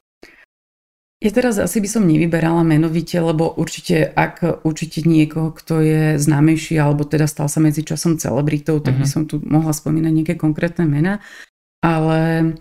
Ja 1.21 1.29
teraz 1.29 1.61
asi 1.61 1.85
by 1.85 1.89
som 1.89 2.09
nevyberala 2.09 2.65
menovite, 2.65 3.21
lebo 3.21 3.53
určite 3.53 4.09
ak 4.09 4.65
určite 4.65 5.05
niekoho, 5.05 5.53
kto 5.53 5.85
je 5.85 6.03
známejší 6.17 6.81
alebo 6.81 7.05
teda 7.05 7.29
stal 7.29 7.53
sa 7.53 7.61
medzi 7.61 7.85
časom 7.85 8.17
celebritou, 8.17 8.81
tak 8.81 8.97
mm-hmm. 8.97 9.05
by 9.05 9.07
mhm. 9.07 9.13
som 9.13 9.23
tu 9.29 9.37
mohla 9.45 9.77
spomínať 9.77 10.13
nejaké 10.17 10.35
konkrétne 10.41 10.89
mená. 10.89 11.21
Ale 11.81 12.53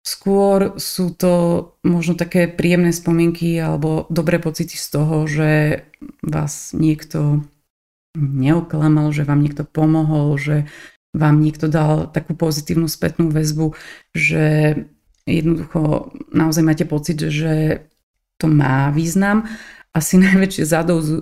Skôr 0.00 0.80
sú 0.80 1.12
to 1.12 1.32
možno 1.84 2.16
také 2.16 2.48
príjemné 2.48 2.88
spomienky 2.88 3.60
alebo 3.60 4.08
dobré 4.08 4.40
pocity 4.40 4.72
z 4.72 4.86
toho, 4.88 5.28
že 5.28 5.84
vás 6.24 6.72
niekto 6.72 7.44
neoklamal, 8.16 9.12
že 9.12 9.28
vám 9.28 9.44
niekto 9.44 9.68
pomohol, 9.68 10.40
že 10.40 10.56
vám 11.12 11.44
niekto 11.44 11.68
dal 11.68 12.08
takú 12.08 12.32
pozitívnu 12.32 12.88
spätnú 12.88 13.28
väzbu, 13.28 13.76
že 14.16 14.44
jednoducho 15.28 16.16
naozaj 16.32 16.64
máte 16.64 16.88
pocit, 16.88 17.20
že 17.20 17.84
to 18.40 18.48
má 18.48 18.88
význam. 18.90 19.44
Asi 19.92 20.16
najväčšie 20.24 20.64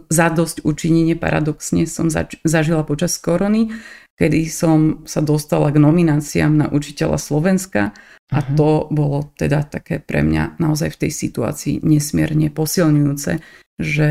zadosť, 0.07 0.57
učinenie 0.63 1.19
paradoxne 1.19 1.85
som 1.91 2.07
zač- 2.09 2.39
zažila 2.47 2.87
počas 2.87 3.19
korony, 3.19 3.75
kedy 4.19 4.51
som 4.51 5.07
sa 5.07 5.23
dostala 5.23 5.71
k 5.71 5.79
nomináciám 5.79 6.53
na 6.53 6.67
učiteľa 6.69 7.23
Slovenska 7.23 7.95
a 8.29 8.39
uh-huh. 8.43 8.55
to 8.59 8.71
bolo 8.91 9.31
teda 9.39 9.63
také 9.65 10.03
pre 10.03 10.27
mňa 10.27 10.59
naozaj 10.59 10.99
v 10.99 11.01
tej 11.07 11.13
situácii 11.15 11.75
nesmierne 11.87 12.51
posilňujúce, 12.51 13.33
že 13.79 14.11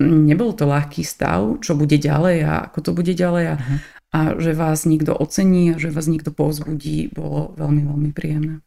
nebol 0.00 0.54
to 0.54 0.64
ľahký 0.70 1.02
stav, 1.02 1.60
čo 1.60 1.74
bude 1.74 1.98
ďalej 1.98 2.46
a 2.46 2.52
ako 2.70 2.78
to 2.78 2.90
bude 2.94 3.12
ďalej 3.12 3.44
a, 3.52 3.54
uh-huh. 3.58 3.78
a 4.14 4.18
že 4.38 4.54
vás 4.54 4.86
niekto 4.86 5.12
ocení 5.12 5.74
a 5.74 5.76
že 5.82 5.90
vás 5.90 6.06
niekto 6.06 6.30
povzbudí, 6.30 7.10
bolo 7.10 7.52
veľmi, 7.58 7.82
veľmi 7.84 8.10
príjemné. 8.14 8.62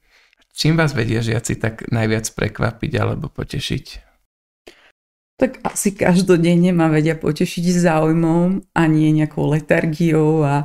Čím 0.56 0.80
vás 0.80 0.96
vedia 0.96 1.20
žiaci 1.20 1.60
tak 1.60 1.92
najviac 1.92 2.32
prekvapiť 2.32 2.92
alebo 2.96 3.28
potešiť? 3.28 3.86
Tak 5.36 5.60
asi 5.68 5.92
každodenne 5.92 6.72
ma 6.72 6.88
vedia 6.88 7.20
potešiť 7.20 7.66
záujmom 7.84 8.72
a 8.72 8.82
nie 8.88 9.12
nejakou 9.12 9.52
letargiou 9.52 10.48
a 10.48 10.64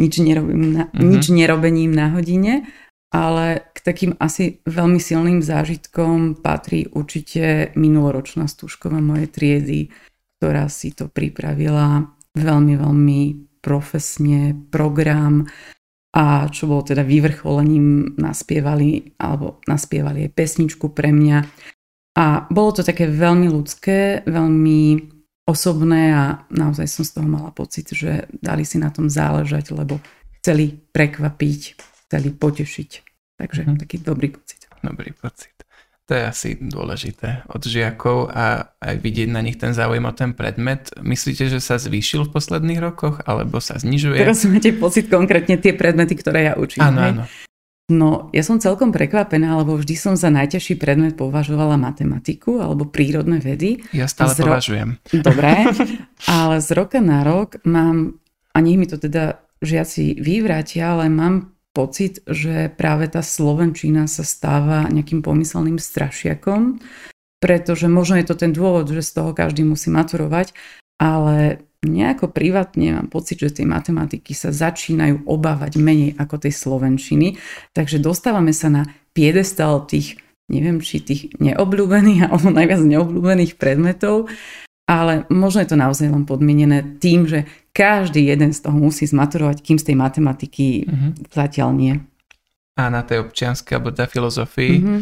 nič, 0.00 0.24
nerobím 0.24 0.72
na, 0.72 0.82
uh-huh. 0.88 1.04
nič 1.04 1.28
nerobením 1.28 1.92
na 1.92 2.16
hodine 2.16 2.64
ale 3.10 3.66
k 3.74 3.78
takým 3.82 4.12
asi 4.22 4.62
veľmi 4.62 5.02
silným 5.02 5.42
zážitkom 5.42 6.38
patrí 6.38 6.86
určite 6.94 7.74
minuloročná 7.74 8.46
stúžková 8.46 9.02
mojej 9.02 9.26
triedy, 9.26 9.80
ktorá 10.38 10.70
si 10.70 10.94
to 10.94 11.10
pripravila 11.10 12.06
veľmi, 12.38 12.74
veľmi 12.78 13.20
profesne, 13.58 14.54
program 14.70 15.50
a 16.10 16.50
čo 16.50 16.66
bolo 16.66 16.82
teda 16.82 17.06
vyvrcholením, 17.06 18.18
naspievali, 18.18 19.14
alebo 19.18 19.62
naspievali 19.70 20.26
aj 20.26 20.34
pesničku 20.34 20.90
pre 20.90 21.14
mňa. 21.14 21.38
A 22.18 22.50
bolo 22.50 22.70
to 22.74 22.82
také 22.82 23.06
veľmi 23.06 23.46
ľudské, 23.46 24.26
veľmi 24.26 24.82
osobné 25.46 26.02
a 26.10 26.24
naozaj 26.50 26.86
som 26.90 27.02
z 27.06 27.14
toho 27.14 27.28
mala 27.30 27.54
pocit, 27.54 27.94
že 27.94 28.26
dali 28.34 28.66
si 28.66 28.82
na 28.82 28.90
tom 28.90 29.06
záležať, 29.06 29.70
lebo 29.70 30.02
chceli 30.42 30.74
prekvapiť 30.74 31.90
chceli 32.10 32.34
potešiť. 32.34 32.90
Takže 33.38 33.60
mm. 33.62 33.78
taký 33.86 34.02
dobrý 34.02 34.34
pocit. 34.34 34.66
Dobrý 34.82 35.14
pocit. 35.14 35.59
To 36.10 36.18
je 36.18 36.26
asi 36.26 36.58
dôležité 36.58 37.46
od 37.46 37.62
žiakov 37.62 38.34
a 38.34 38.74
aj 38.82 38.98
vidieť 38.98 39.30
na 39.30 39.46
nich 39.46 39.62
ten 39.62 39.70
záujem 39.70 40.02
o 40.02 40.10
ten 40.10 40.34
predmet. 40.34 40.90
Myslíte, 40.98 41.46
že 41.46 41.62
sa 41.62 41.78
zvýšil 41.78 42.26
v 42.26 42.34
posledných 42.34 42.82
rokoch 42.82 43.22
alebo 43.30 43.62
sa 43.62 43.78
znižuje? 43.78 44.18
Teraz 44.18 44.42
máte 44.50 44.74
pocit 44.74 45.06
konkrétne 45.06 45.54
tie 45.62 45.70
predmety, 45.70 46.18
ktoré 46.18 46.50
ja 46.50 46.54
učím. 46.58 46.82
Áno, 46.82 46.98
áno. 46.98 47.22
No, 47.86 48.26
ja 48.34 48.42
som 48.42 48.58
celkom 48.58 48.90
prekvapená, 48.90 49.54
lebo 49.62 49.78
vždy 49.78 49.94
som 49.94 50.14
za 50.18 50.34
najťažší 50.34 50.82
predmet 50.82 51.14
považovala 51.14 51.78
matematiku 51.78 52.58
alebo 52.58 52.90
prírodné 52.90 53.38
vedy. 53.38 53.78
Ja 53.94 54.10
stále 54.10 54.34
Zro... 54.34 54.50
považujem. 54.50 54.98
Dobre, 55.26 55.70
ale 56.26 56.58
z 56.58 56.74
roka 56.74 56.98
na 56.98 57.22
rok 57.22 57.62
mám, 57.62 58.18
a 58.50 58.58
nech 58.58 58.82
mi 58.82 58.90
to 58.90 58.98
teda 58.98 59.38
žiaci 59.62 60.18
vyvrátia, 60.18 60.98
ale 60.98 61.06
mám 61.06 61.54
pocit, 61.70 62.22
že 62.26 62.70
práve 62.74 63.06
tá 63.06 63.22
Slovenčina 63.22 64.10
sa 64.10 64.26
stáva 64.26 64.90
nejakým 64.90 65.22
pomyselným 65.22 65.78
strašiakom, 65.78 66.82
pretože 67.38 67.86
možno 67.86 68.18
je 68.20 68.26
to 68.26 68.36
ten 68.36 68.52
dôvod, 68.52 68.90
že 68.90 69.06
z 69.06 69.10
toho 69.16 69.30
každý 69.32 69.64
musí 69.64 69.88
maturovať, 69.88 70.52
ale 71.00 71.64
nejako 71.80 72.28
privátne 72.28 73.00
mám 73.00 73.08
pocit, 73.08 73.40
že 73.40 73.62
tie 73.62 73.66
matematiky 73.66 74.36
sa 74.36 74.52
začínajú 74.52 75.24
obávať 75.24 75.80
menej 75.80 76.18
ako 76.20 76.44
tej 76.44 76.52
Slovenčiny, 76.52 77.40
takže 77.72 78.02
dostávame 78.02 78.52
sa 78.52 78.68
na 78.68 78.82
piedestal 79.16 79.86
tých 79.88 80.20
neviem, 80.50 80.82
či 80.82 80.98
tých 80.98 81.30
neobľúbených 81.38 82.20
alebo 82.26 82.50
najviac 82.50 82.82
neobľúbených 82.82 83.54
predmetov 83.56 84.26
ale 84.90 85.22
možno 85.30 85.62
je 85.62 85.70
to 85.70 85.78
naozaj 85.78 86.10
len 86.10 86.26
podmienené 86.26 86.98
tým, 86.98 87.30
že 87.30 87.46
každý 87.80 88.28
jeden 88.28 88.52
z 88.52 88.60
toho 88.60 88.76
musí 88.76 89.08
zmaturovať, 89.08 89.64
kým 89.64 89.80
z 89.80 89.88
tej 89.88 89.96
matematiky 89.96 90.84
mm-hmm. 90.84 91.10
zatiaľ 91.32 91.70
nie. 91.72 91.94
A 92.76 92.92
na 92.92 93.00
tej 93.00 93.24
občianskej 93.24 93.80
alebo 93.80 93.96
tej 93.96 94.08
filozofii? 94.12 94.74
Mm-hmm. 94.76 95.00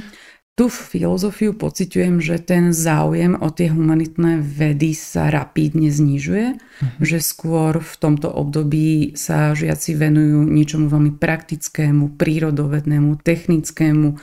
Tu 0.59 0.67
filozofiu 0.67 1.55
pociťujem, 1.55 2.19
že 2.19 2.43
ten 2.43 2.75
záujem 2.75 3.39
o 3.39 3.47
tie 3.55 3.71
humanitné 3.71 4.43
vedy 4.43 4.91
sa 4.91 5.31
rapídne 5.31 5.87
znižuje, 5.91 6.47
mm-hmm. 6.55 7.03
že 7.03 7.19
skôr 7.19 7.79
v 7.83 7.95
tomto 7.99 8.31
období 8.31 9.15
sa 9.19 9.55
žiaci 9.55 9.99
venujú 9.99 10.47
niečomu 10.47 10.87
veľmi 10.91 11.19
praktickému, 11.19 12.19
prírodovednému, 12.19 13.23
technickému, 13.23 14.19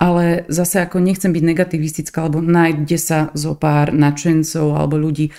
ale 0.00 0.48
zase 0.48 0.80
ako 0.84 1.00
nechcem 1.00 1.32
byť 1.32 1.44
negativistická, 1.44 2.24
alebo 2.24 2.40
nájde 2.40 2.96
sa 2.96 3.18
zo 3.36 3.52
pár 3.56 3.92
nadšencov 3.92 4.76
alebo 4.76 4.96
ľudí, 4.96 5.32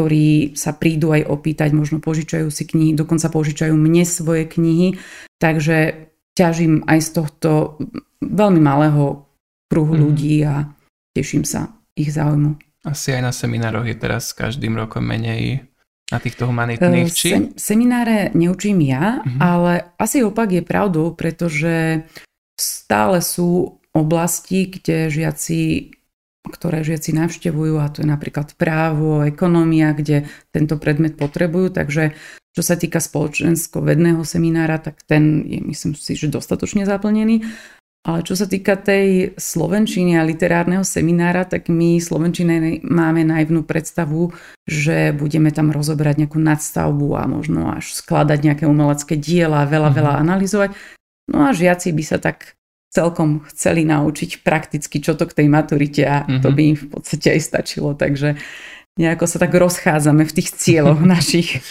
ktorí 0.00 0.56
sa 0.56 0.72
prídu 0.72 1.12
aj 1.12 1.28
opýtať, 1.28 1.76
možno 1.76 2.00
požičajú 2.00 2.48
si 2.48 2.64
knihy, 2.64 2.96
dokonca 2.96 3.28
požičajú 3.28 3.76
mne 3.76 4.08
svoje 4.08 4.48
knihy, 4.48 4.96
takže 5.36 6.08
ťažím 6.32 6.88
aj 6.88 6.98
z 7.04 7.08
tohto 7.20 7.76
veľmi 8.24 8.64
malého 8.64 9.28
kruhu 9.68 9.92
mm. 9.92 10.00
ľudí 10.00 10.40
a 10.48 10.72
teším 11.12 11.44
sa 11.44 11.76
ich 11.92 12.16
záujmu. 12.16 12.56
Asi 12.88 13.12
aj 13.12 13.28
na 13.28 13.32
seminároch 13.36 13.84
je 13.84 13.92
teraz 14.00 14.32
každým 14.32 14.72
rokom 14.80 15.04
menej 15.04 15.68
na 16.08 16.16
týchto 16.16 16.48
humanitných, 16.48 17.12
či? 17.12 17.28
Sem, 17.36 17.44
semináre 17.60 18.32
neučím 18.32 18.80
ja, 18.80 19.20
mm-hmm. 19.20 19.36
ale 19.36 19.92
asi 20.00 20.24
opak 20.24 20.48
je 20.48 20.64
pravdou, 20.64 21.12
pretože 21.12 22.08
stále 22.56 23.20
sú 23.20 23.76
oblasti, 23.92 24.64
kde 24.64 25.12
žiaci 25.12 25.92
ktoré 26.48 26.80
žiaci 26.80 27.12
navštevujú 27.12 27.76
a 27.76 27.92
to 27.92 28.00
je 28.00 28.08
napríklad 28.08 28.56
právo, 28.56 29.20
ekonomia, 29.24 29.92
kde 29.92 30.24
tento 30.54 30.80
predmet 30.80 31.20
potrebujú. 31.20 31.68
Takže 31.76 32.16
čo 32.50 32.62
sa 32.64 32.74
týka 32.74 32.98
spoločensko-vedného 32.98 34.24
seminára, 34.24 34.80
tak 34.80 35.04
ten 35.04 35.44
je 35.46 35.60
myslím 35.60 35.92
si, 35.94 36.16
že 36.16 36.32
dostatočne 36.32 36.88
zaplnený. 36.88 37.44
Ale 38.00 38.24
čo 38.24 38.32
sa 38.32 38.48
týka 38.48 38.80
tej 38.80 39.36
slovenčiny 39.36 40.16
a 40.16 40.24
literárneho 40.24 40.80
seminára, 40.80 41.44
tak 41.44 41.68
my 41.68 42.00
slovenčine 42.00 42.80
máme 42.80 43.28
naivnú 43.28 43.60
predstavu, 43.60 44.32
že 44.64 45.12
budeme 45.12 45.52
tam 45.52 45.68
rozoberať 45.68 46.24
nejakú 46.24 46.40
nadstavbu 46.40 47.08
a 47.20 47.28
možno 47.28 47.68
až 47.68 47.92
skladať 47.92 48.40
nejaké 48.40 48.64
umelecké 48.64 49.20
diela, 49.20 49.68
veľa, 49.68 49.92
mm-hmm. 49.92 49.98
veľa 50.00 50.12
analyzovať. 50.16 50.70
No 51.28 51.44
a 51.44 51.52
žiaci 51.52 51.92
by 51.92 52.04
sa 52.08 52.16
tak 52.16 52.56
celkom 52.90 53.46
chceli 53.54 53.86
naučiť 53.86 54.42
prakticky, 54.42 54.98
čo 54.98 55.14
to 55.14 55.24
k 55.30 55.42
tej 55.42 55.48
maturite 55.48 56.02
a 56.02 56.26
mm-hmm. 56.26 56.42
to 56.42 56.48
mhm. 56.50 56.56
by 56.58 56.62
im 56.66 56.76
v 56.76 56.86
podstate 56.90 57.26
aj 57.38 57.40
stačilo. 57.40 57.94
Takže 57.94 58.36
nejako 58.98 59.24
sa 59.30 59.38
tak 59.38 59.54
rozchádzame 59.54 60.26
v 60.26 60.34
tých 60.34 60.50
cieľoch 60.58 61.00
našich. 61.14 61.62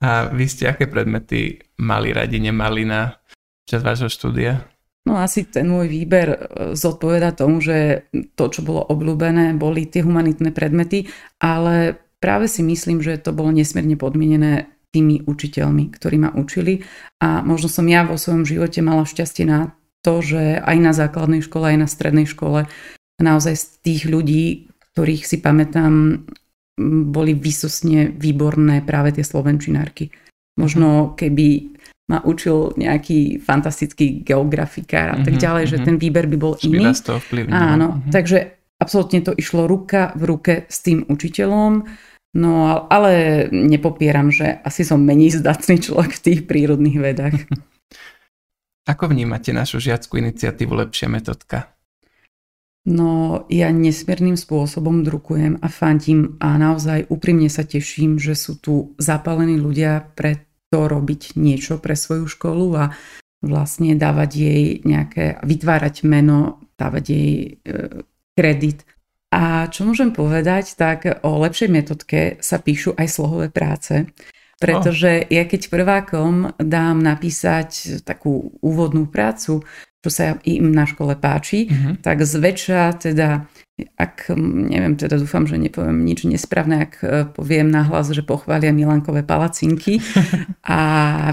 A 0.00 0.32
vy 0.32 0.48
ste 0.48 0.64
aké 0.64 0.88
predmety 0.88 1.60
mali 1.76 2.14
radi, 2.16 2.40
nemali 2.40 2.88
na 2.88 3.20
čas 3.68 3.84
vášho 3.84 4.08
štúdia? 4.08 4.64
No 5.04 5.20
asi 5.20 5.44
ten 5.44 5.68
môj 5.68 5.92
výber 5.92 6.28
e, 6.32 6.38
zodpoveda 6.72 7.36
tomu, 7.36 7.60
že 7.60 8.08
to, 8.36 8.48
čo 8.48 8.64
bolo 8.64 8.84
obľúbené, 8.88 9.56
boli 9.56 9.88
tie 9.88 10.00
humanitné 10.04 10.52
predmety, 10.52 11.08
ale 11.40 12.00
práve 12.20 12.48
si 12.48 12.64
myslím, 12.64 13.00
že 13.00 13.20
to 13.20 13.32
bolo 13.32 13.52
nesmierne 13.52 13.96
podmienené 13.96 14.72
tými 14.90 15.24
učiteľmi, 15.24 15.88
ktorí 15.94 16.16
ma 16.20 16.30
učili 16.34 16.82
a 17.22 17.46
možno 17.46 17.70
som 17.70 17.86
ja 17.86 18.02
vo 18.02 18.18
svojom 18.18 18.42
živote 18.42 18.82
mala 18.82 19.06
šťastie 19.06 19.46
na 19.46 19.72
to, 20.00 20.24
že 20.24 20.58
aj 20.60 20.76
na 20.80 20.92
základnej 20.96 21.44
škole, 21.44 21.76
aj 21.76 21.78
na 21.84 21.88
strednej 21.88 22.26
škole 22.28 22.66
naozaj 23.20 23.54
z 23.54 23.64
tých 23.84 24.02
ľudí, 24.08 24.72
ktorých 24.96 25.22
si 25.28 25.36
pamätám, 25.38 26.24
boli 27.12 27.36
vysosne 27.36 28.08
výborné 28.08 28.80
práve 28.80 29.12
tie 29.12 29.24
slovenčinárky. 29.24 30.08
Možno 30.56 31.12
keby 31.12 31.76
ma 32.10 32.18
učil 32.26 32.74
nejaký 32.74 33.38
fantastický 33.38 34.26
geografikár 34.26 35.14
a 35.14 35.16
tak 35.22 35.38
mhm, 35.38 35.42
ďalej, 35.44 35.64
mm-hmm. 35.68 35.82
že 35.84 35.86
ten 35.86 35.96
výber 36.00 36.26
by 36.26 36.36
bol 36.40 36.54
iný. 36.64 36.90
Z 36.90 37.06
toho 37.06 37.20
vplyvne, 37.22 37.52
Áno, 37.54 37.88
mm-hmm. 37.94 38.10
takže 38.10 38.38
absolútne 38.82 39.20
to 39.22 39.32
išlo 39.36 39.70
ruka 39.70 40.10
v 40.18 40.22
ruke 40.26 40.54
s 40.66 40.82
tým 40.82 41.06
učiteľom. 41.06 41.86
No 42.30 42.86
ale 42.86 43.46
nepopieram, 43.50 44.30
že 44.30 44.62
asi 44.62 44.86
som 44.86 45.02
menej 45.02 45.42
zdatný 45.42 45.82
človek 45.82 46.14
v 46.18 46.24
tých 46.24 46.40
prírodných 46.46 46.98
vedách. 46.98 47.36
Ako 48.88 49.12
vnímate 49.12 49.52
našu 49.52 49.82
žiackú 49.82 50.16
iniciatívu 50.16 50.72
Lepšia 50.72 51.08
metodka? 51.12 51.76
No, 52.88 53.44
ja 53.52 53.68
nesmierným 53.68 54.40
spôsobom 54.40 55.04
drukujem 55.04 55.60
a 55.60 55.68
fandím 55.68 56.40
a 56.40 56.56
naozaj 56.56 57.12
úprimne 57.12 57.52
sa 57.52 57.68
teším, 57.68 58.16
že 58.16 58.32
sú 58.32 58.56
tu 58.56 58.96
zapálení 58.96 59.60
ľudia 59.60 60.16
pre 60.16 60.48
to 60.70 60.86
robiť 60.86 61.36
niečo 61.36 61.82
pre 61.82 61.98
svoju 61.98 62.30
školu 62.30 62.66
a 62.78 62.84
vlastne 63.42 63.98
dávať 63.98 64.30
jej 64.32 64.64
nejaké, 64.86 65.42
vytvárať 65.42 66.06
meno, 66.06 66.62
dávať 66.78 67.04
jej 67.10 67.32
e, 67.36 67.48
kredit. 68.38 68.86
A 69.34 69.66
čo 69.68 69.84
môžem 69.84 70.14
povedať, 70.14 70.74
tak 70.78 71.06
o 71.26 71.30
lepšej 71.42 71.68
metodke 71.70 72.20
sa 72.40 72.62
píšu 72.62 72.94
aj 72.96 73.06
slohové 73.10 73.48
práce. 73.50 74.06
Pretože 74.60 75.24
ja 75.32 75.48
keď 75.48 75.72
prvákom 75.72 76.52
dám 76.60 77.00
napísať 77.00 78.04
takú 78.04 78.52
úvodnú 78.60 79.08
prácu, 79.08 79.64
čo 80.00 80.08
sa 80.08 80.40
im 80.48 80.72
na 80.72 80.88
škole 80.88 81.12
páči, 81.16 81.68
uh-huh. 81.68 82.00
tak 82.00 82.24
zväčša 82.24 83.04
teda, 83.04 83.44
ak, 84.00 84.32
neviem, 84.72 84.96
teda 84.96 85.20
dúfam, 85.20 85.44
že 85.44 85.60
nepoviem 85.60 86.00
nič 86.00 86.24
nesprávne, 86.24 86.88
ak 86.88 86.92
e, 87.04 87.28
poviem 87.28 87.68
nahlas, 87.68 88.08
že 88.08 88.24
pochvália 88.24 88.72
Milankové 88.72 89.20
palacinky 89.20 90.00
a 90.64 90.80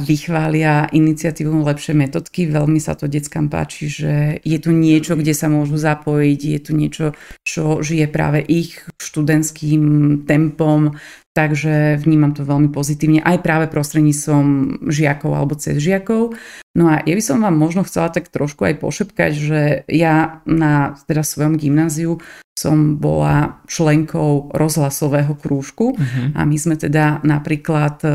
vychvália 0.04 0.92
iniciatívu 0.92 1.64
lepšie 1.64 1.96
metodky. 1.96 2.44
Veľmi 2.52 2.84
sa 2.84 3.00
to 3.00 3.08
deckám 3.08 3.48
páči, 3.48 3.88
že 3.88 4.44
je 4.44 4.60
tu 4.60 4.76
niečo, 4.76 5.16
kde 5.16 5.32
sa 5.32 5.48
môžu 5.48 5.80
zapojiť, 5.80 6.40
je 6.40 6.60
tu 6.60 6.72
niečo, 6.76 7.06
čo 7.48 7.80
žije 7.80 8.12
práve 8.12 8.44
ich 8.44 8.84
študentským 9.00 9.84
tempom, 10.28 11.00
Takže 11.38 12.02
vnímam 12.02 12.34
to 12.34 12.42
veľmi 12.42 12.74
pozitívne 12.74 13.22
aj 13.22 13.46
práve 13.46 13.70
prostredníctvom 13.70 14.46
žiakov 14.90 15.38
alebo 15.38 15.54
cez 15.54 15.78
žiakov. 15.78 16.34
No 16.74 16.90
a 16.90 17.06
ja 17.06 17.14
by 17.14 17.22
som 17.22 17.46
vám 17.46 17.54
možno 17.54 17.86
chcela 17.86 18.10
tak 18.10 18.34
trošku 18.34 18.66
aj 18.66 18.82
pošepkať, 18.82 19.32
že 19.38 19.62
ja 19.86 20.42
na 20.50 20.98
teda 21.06 21.22
svojom 21.22 21.62
gymnáziu 21.62 22.18
som 22.58 22.98
bola 22.98 23.62
členkou 23.70 24.50
rozhlasového 24.50 25.38
krúžku 25.38 25.94
uh-huh. 25.94 26.34
a 26.34 26.42
my 26.42 26.58
sme 26.58 26.74
teda 26.74 27.22
napríklad 27.22 28.02
e, 28.02 28.10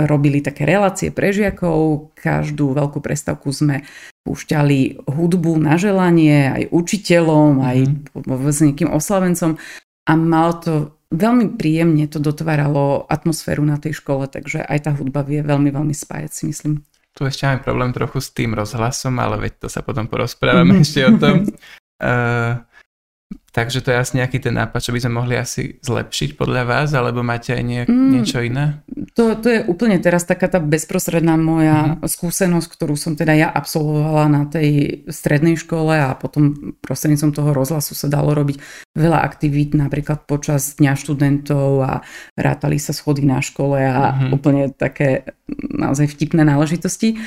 robili 0.00 0.40
také 0.40 0.64
relácie 0.64 1.12
pre 1.12 1.36
žiakov, 1.36 2.08
každú 2.16 2.72
veľkú 2.72 3.04
prestavku 3.04 3.52
sme 3.52 3.84
púšťali 4.24 5.04
hudbu 5.04 5.60
na 5.60 5.76
želanie 5.76 6.48
aj 6.48 6.62
učiteľom, 6.72 7.60
aj 7.60 7.78
uh-huh. 8.16 8.48
s 8.48 8.64
nejakým 8.64 8.88
oslavencom 8.88 9.60
a 10.08 10.12
malo 10.16 10.52
to 10.56 10.72
veľmi 11.10 11.58
príjemne 11.58 12.06
to 12.06 12.22
dotváralo 12.22 13.04
atmosféru 13.10 13.66
na 13.66 13.76
tej 13.76 13.98
škole, 13.98 14.30
takže 14.30 14.62
aj 14.62 14.78
tá 14.86 14.90
hudba 14.94 15.26
vie 15.26 15.42
veľmi, 15.42 15.74
veľmi 15.74 15.94
spájať 15.94 16.30
si 16.30 16.42
myslím. 16.48 16.86
Tu 17.10 17.26
ešte 17.26 17.44
máme 17.50 17.66
problém 17.66 17.90
trochu 17.90 18.22
s 18.22 18.30
tým 18.30 18.54
rozhlasom, 18.54 19.18
ale 19.18 19.36
veď 19.42 19.66
to 19.66 19.68
sa 19.68 19.82
potom 19.82 20.06
porozprávame 20.06 20.80
ešte 20.86 21.02
o 21.10 21.12
tom. 21.18 21.50
Uh, 21.98 22.62
Takže 23.50 23.82
to 23.82 23.90
je 23.90 23.98
asi 23.98 24.14
nejaký 24.14 24.38
ten 24.38 24.54
nápad, 24.54 24.78
čo 24.78 24.94
by 24.94 25.02
sme 25.02 25.18
mohli 25.18 25.34
asi 25.34 25.82
zlepšiť 25.82 26.38
podľa 26.38 26.62
vás, 26.70 26.94
alebo 26.94 27.26
máte 27.26 27.50
aj 27.50 27.62
nie, 27.66 27.82
mm, 27.82 28.10
niečo 28.14 28.38
iné? 28.46 28.78
To, 29.18 29.34
to 29.34 29.50
je 29.50 29.60
úplne 29.66 29.98
teraz 29.98 30.22
taká 30.22 30.46
tá 30.46 30.62
bezprostredná 30.62 31.34
moja 31.34 31.98
mm. 31.98 32.06
skúsenosť, 32.06 32.68
ktorú 32.70 32.94
som 32.94 33.18
teda 33.18 33.34
ja 33.34 33.48
absolvovala 33.50 34.30
na 34.30 34.42
tej 34.46 35.02
strednej 35.10 35.58
škole 35.58 35.98
a 35.98 36.14
potom 36.14 36.78
prostrednícom 36.78 37.34
toho 37.34 37.50
rozhlasu 37.50 37.98
sa 37.98 38.06
dalo 38.06 38.38
robiť 38.38 38.62
veľa 38.94 39.18
aktivít, 39.18 39.74
napríklad 39.74 40.30
počas 40.30 40.78
Dňa 40.78 40.94
študentov 40.94 41.82
a 41.82 41.92
rátali 42.38 42.78
sa 42.78 42.94
schody 42.94 43.26
na 43.26 43.42
škole 43.42 43.82
a 43.82 44.14
mm. 44.14 44.30
úplne 44.30 44.70
také 44.70 45.26
naozaj 45.58 46.06
vtipné 46.14 46.46
náležitosti 46.46 47.18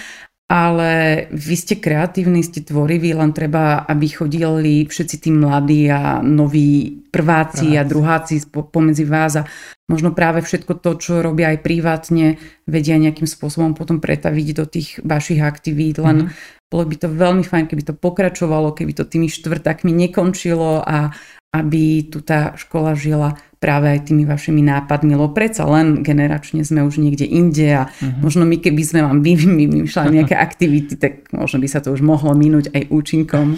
ale 0.51 1.25
vy 1.31 1.55
ste 1.55 1.79
kreatívni, 1.79 2.43
ste 2.43 2.61
tvoriví, 2.61 3.15
len 3.15 3.31
treba, 3.31 3.87
aby 3.87 4.05
chodili 4.11 4.83
všetci 4.83 5.15
tí 5.23 5.29
mladí 5.31 5.87
a 5.87 6.19
noví 6.19 7.03
prváci 7.09 7.73
Práci. 7.73 7.79
a 7.79 7.87
druháci 7.87 8.35
pomedzi 8.51 9.05
vás 9.07 9.39
a 9.39 9.47
možno 9.87 10.11
práve 10.11 10.41
všetko 10.43 10.81
to, 10.83 10.91
čo 10.99 11.21
robia 11.23 11.53
aj 11.55 11.59
privátne, 11.63 12.41
vedia 12.67 12.99
nejakým 12.99 13.29
spôsobom 13.29 13.77
potom 13.77 14.03
pretaviť 14.03 14.47
do 14.53 14.65
tých 14.67 14.99
vašich 15.05 15.39
aktivít, 15.39 16.01
len 16.01 16.27
mm-hmm. 16.27 16.67
bolo 16.67 16.83
by 16.89 16.95
to 16.97 17.07
veľmi 17.07 17.43
fajn, 17.45 17.65
keby 17.69 17.83
to 17.85 17.95
pokračovalo, 17.95 18.75
keby 18.75 18.93
to 18.97 19.05
tými 19.07 19.29
štvrtakmi 19.29 19.93
nekončilo 19.93 20.83
a 20.83 21.13
aby 21.53 22.09
tu 22.09 22.25
tá 22.25 22.57
škola 22.57 22.97
žila 22.97 23.37
práve 23.61 23.87
aj 23.87 24.11
tými 24.11 24.27
vašimi 24.27 24.59
nápadmi, 24.59 25.15
lebo 25.15 25.31
predsa 25.31 25.63
len 25.63 26.03
generačne 26.03 26.65
sme 26.67 26.83
už 26.83 26.99
niekde 26.99 27.23
inde 27.23 27.69
a 27.71 27.87
uh-huh. 27.87 28.19
možno 28.19 28.43
my 28.43 28.59
keby 28.59 28.83
sme 28.83 28.99
vám 29.05 29.23
vymýšľali 29.23 30.09
nejaké 30.19 30.35
aktivity, 30.35 30.99
tak 30.99 31.31
možno 31.31 31.63
by 31.63 31.67
sa 31.71 31.79
to 31.79 31.95
už 31.95 32.03
mohlo 32.03 32.35
minúť 32.35 32.73
aj 32.75 32.83
účinkom. 32.91 33.55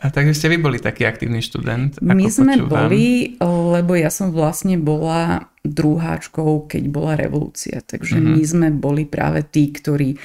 A 0.00 0.08
takže 0.08 0.32
ste 0.32 0.48
vy 0.54 0.56
boli 0.56 0.78
taký 0.80 1.04
aktívny 1.04 1.44
študent? 1.44 2.00
Ako 2.00 2.16
My 2.16 2.26
sme 2.32 2.54
počúvam. 2.56 2.70
boli, 2.72 3.36
lebo 3.44 3.92
ja 3.94 4.08
som 4.08 4.32
vlastne 4.32 4.80
bola 4.80 5.52
druháčkou, 5.66 6.70
keď 6.70 6.82
bola 6.88 7.12
revolúcia. 7.18 7.84
Takže 7.84 8.16
uh-huh. 8.16 8.32
my 8.40 8.42
sme 8.44 8.68
boli 8.72 9.04
práve 9.04 9.44
tí, 9.44 9.68
ktorí 9.68 10.16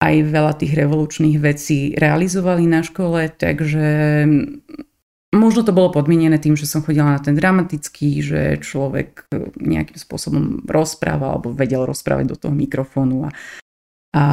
aj 0.00 0.14
veľa 0.32 0.52
tých 0.56 0.72
revolučných 0.72 1.36
vecí 1.40 1.92
realizovali 1.92 2.64
na 2.64 2.80
škole, 2.80 3.28
takže 3.28 3.88
Možno 5.30 5.62
to 5.62 5.70
bolo 5.70 5.94
podmienené 5.94 6.42
tým, 6.42 6.58
že 6.58 6.66
som 6.66 6.82
chodila 6.82 7.14
na 7.14 7.22
ten 7.22 7.38
dramatický, 7.38 8.18
že 8.18 8.40
človek 8.58 9.30
e, 9.30 9.54
nejakým 9.62 9.94
spôsobom 9.94 10.66
rozprával 10.66 11.38
alebo 11.38 11.54
vedel 11.54 11.86
rozprávať 11.86 12.34
do 12.34 12.36
toho 12.36 12.50
mikrofónu 12.50 13.26
a, 13.26 13.30
a 14.10 14.24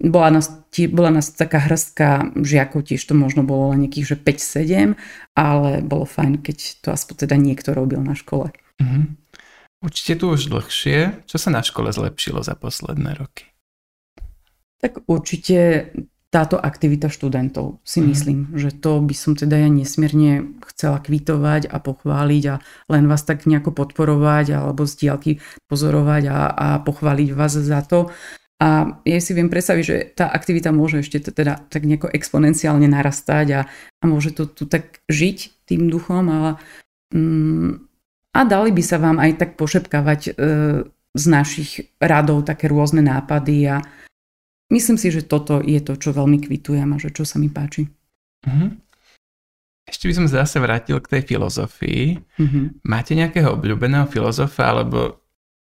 bola, 0.00 0.28
nás, 0.32 0.48
bola 0.88 1.12
nás 1.12 1.36
taká 1.36 1.60
hrstka 1.60 2.32
žiakov, 2.40 2.88
tiež 2.88 3.04
to 3.04 3.12
možno 3.12 3.44
bolo 3.44 3.76
len 3.76 3.84
nejakých, 3.84 4.16
že 4.16 4.16
5-7, 4.16 4.96
ale 5.36 5.84
bolo 5.84 6.08
fajn, 6.08 6.40
keď 6.40 6.80
to 6.80 6.88
aspoň 6.96 7.28
teda 7.28 7.36
niekto 7.36 7.76
robil 7.76 8.00
na 8.00 8.16
škole. 8.16 8.56
Mm-hmm. 8.80 9.04
Určite 9.84 10.16
tu 10.16 10.32
už 10.32 10.48
dlhšie. 10.48 11.28
Čo 11.28 11.36
sa 11.36 11.50
na 11.52 11.60
škole 11.60 11.92
zlepšilo 11.92 12.40
za 12.40 12.56
posledné 12.56 13.18
roky? 13.18 13.50
Tak 14.78 15.04
určite 15.10 15.90
táto 16.32 16.56
aktivita 16.56 17.12
študentov 17.12 17.84
si 17.84 18.00
mm. 18.00 18.06
myslím, 18.08 18.38
že 18.56 18.72
to 18.72 19.04
by 19.04 19.12
som 19.12 19.36
teda 19.36 19.60
ja 19.60 19.68
nesmierne 19.68 20.56
chcela 20.72 20.96
kvitovať 20.96 21.68
a 21.68 21.76
pochváliť 21.76 22.44
a 22.48 22.54
len 22.88 23.04
vás 23.04 23.28
tak 23.28 23.44
nejako 23.44 23.76
podporovať 23.76 24.56
alebo 24.56 24.88
z 24.88 24.94
diálky 24.96 25.32
pozorovať 25.68 26.32
a, 26.32 26.38
a 26.48 26.66
pochváliť 26.80 27.28
vás 27.36 27.52
za 27.52 27.84
to. 27.84 28.08
A 28.64 28.96
ja 29.04 29.20
si 29.20 29.36
viem 29.36 29.52
predstaviť, 29.52 29.84
že 29.84 29.96
tá 30.16 30.32
aktivita 30.32 30.72
môže 30.72 31.04
ešte 31.04 31.20
teda 31.20 31.68
tak 31.68 31.84
nejako 31.84 32.08
exponenciálne 32.08 32.88
narastať 32.88 33.46
a, 33.52 33.60
a 34.00 34.04
môže 34.08 34.32
to 34.32 34.48
tu 34.48 34.64
tak 34.64 35.04
žiť 35.12 35.68
tým 35.68 35.92
duchom, 35.92 36.32
ale 36.32 36.50
mm, 37.12 37.92
a 38.32 38.40
dali 38.48 38.72
by 38.72 38.80
sa 38.80 38.96
vám 38.96 39.20
aj 39.20 39.36
tak 39.36 39.50
pošepkávať 39.60 40.20
e, 40.24 40.32
z 41.12 41.24
našich 41.28 41.92
radov 42.00 42.48
také 42.48 42.72
rôzne 42.72 43.04
nápady 43.04 43.68
a, 43.68 43.84
myslím 44.72 44.96
si, 44.96 45.12
že 45.12 45.22
toto 45.22 45.60
je 45.60 45.78
to, 45.84 46.00
čo 46.00 46.16
veľmi 46.16 46.40
kvitujem 46.40 46.88
a 46.88 46.98
že 46.98 47.12
čo 47.12 47.28
sa 47.28 47.36
mi 47.36 47.52
páči. 47.52 47.92
Uh-huh. 48.48 48.72
Ešte 49.84 50.08
by 50.08 50.14
som 50.16 50.26
zase 50.26 50.56
vrátil 50.58 50.96
k 50.98 51.18
tej 51.18 51.22
filozofii. 51.36 52.16
Uh-huh. 52.40 52.72
Máte 52.82 53.12
nejakého 53.12 53.52
obľúbeného 53.52 54.08
filozofa, 54.08 54.72
alebo 54.72 55.20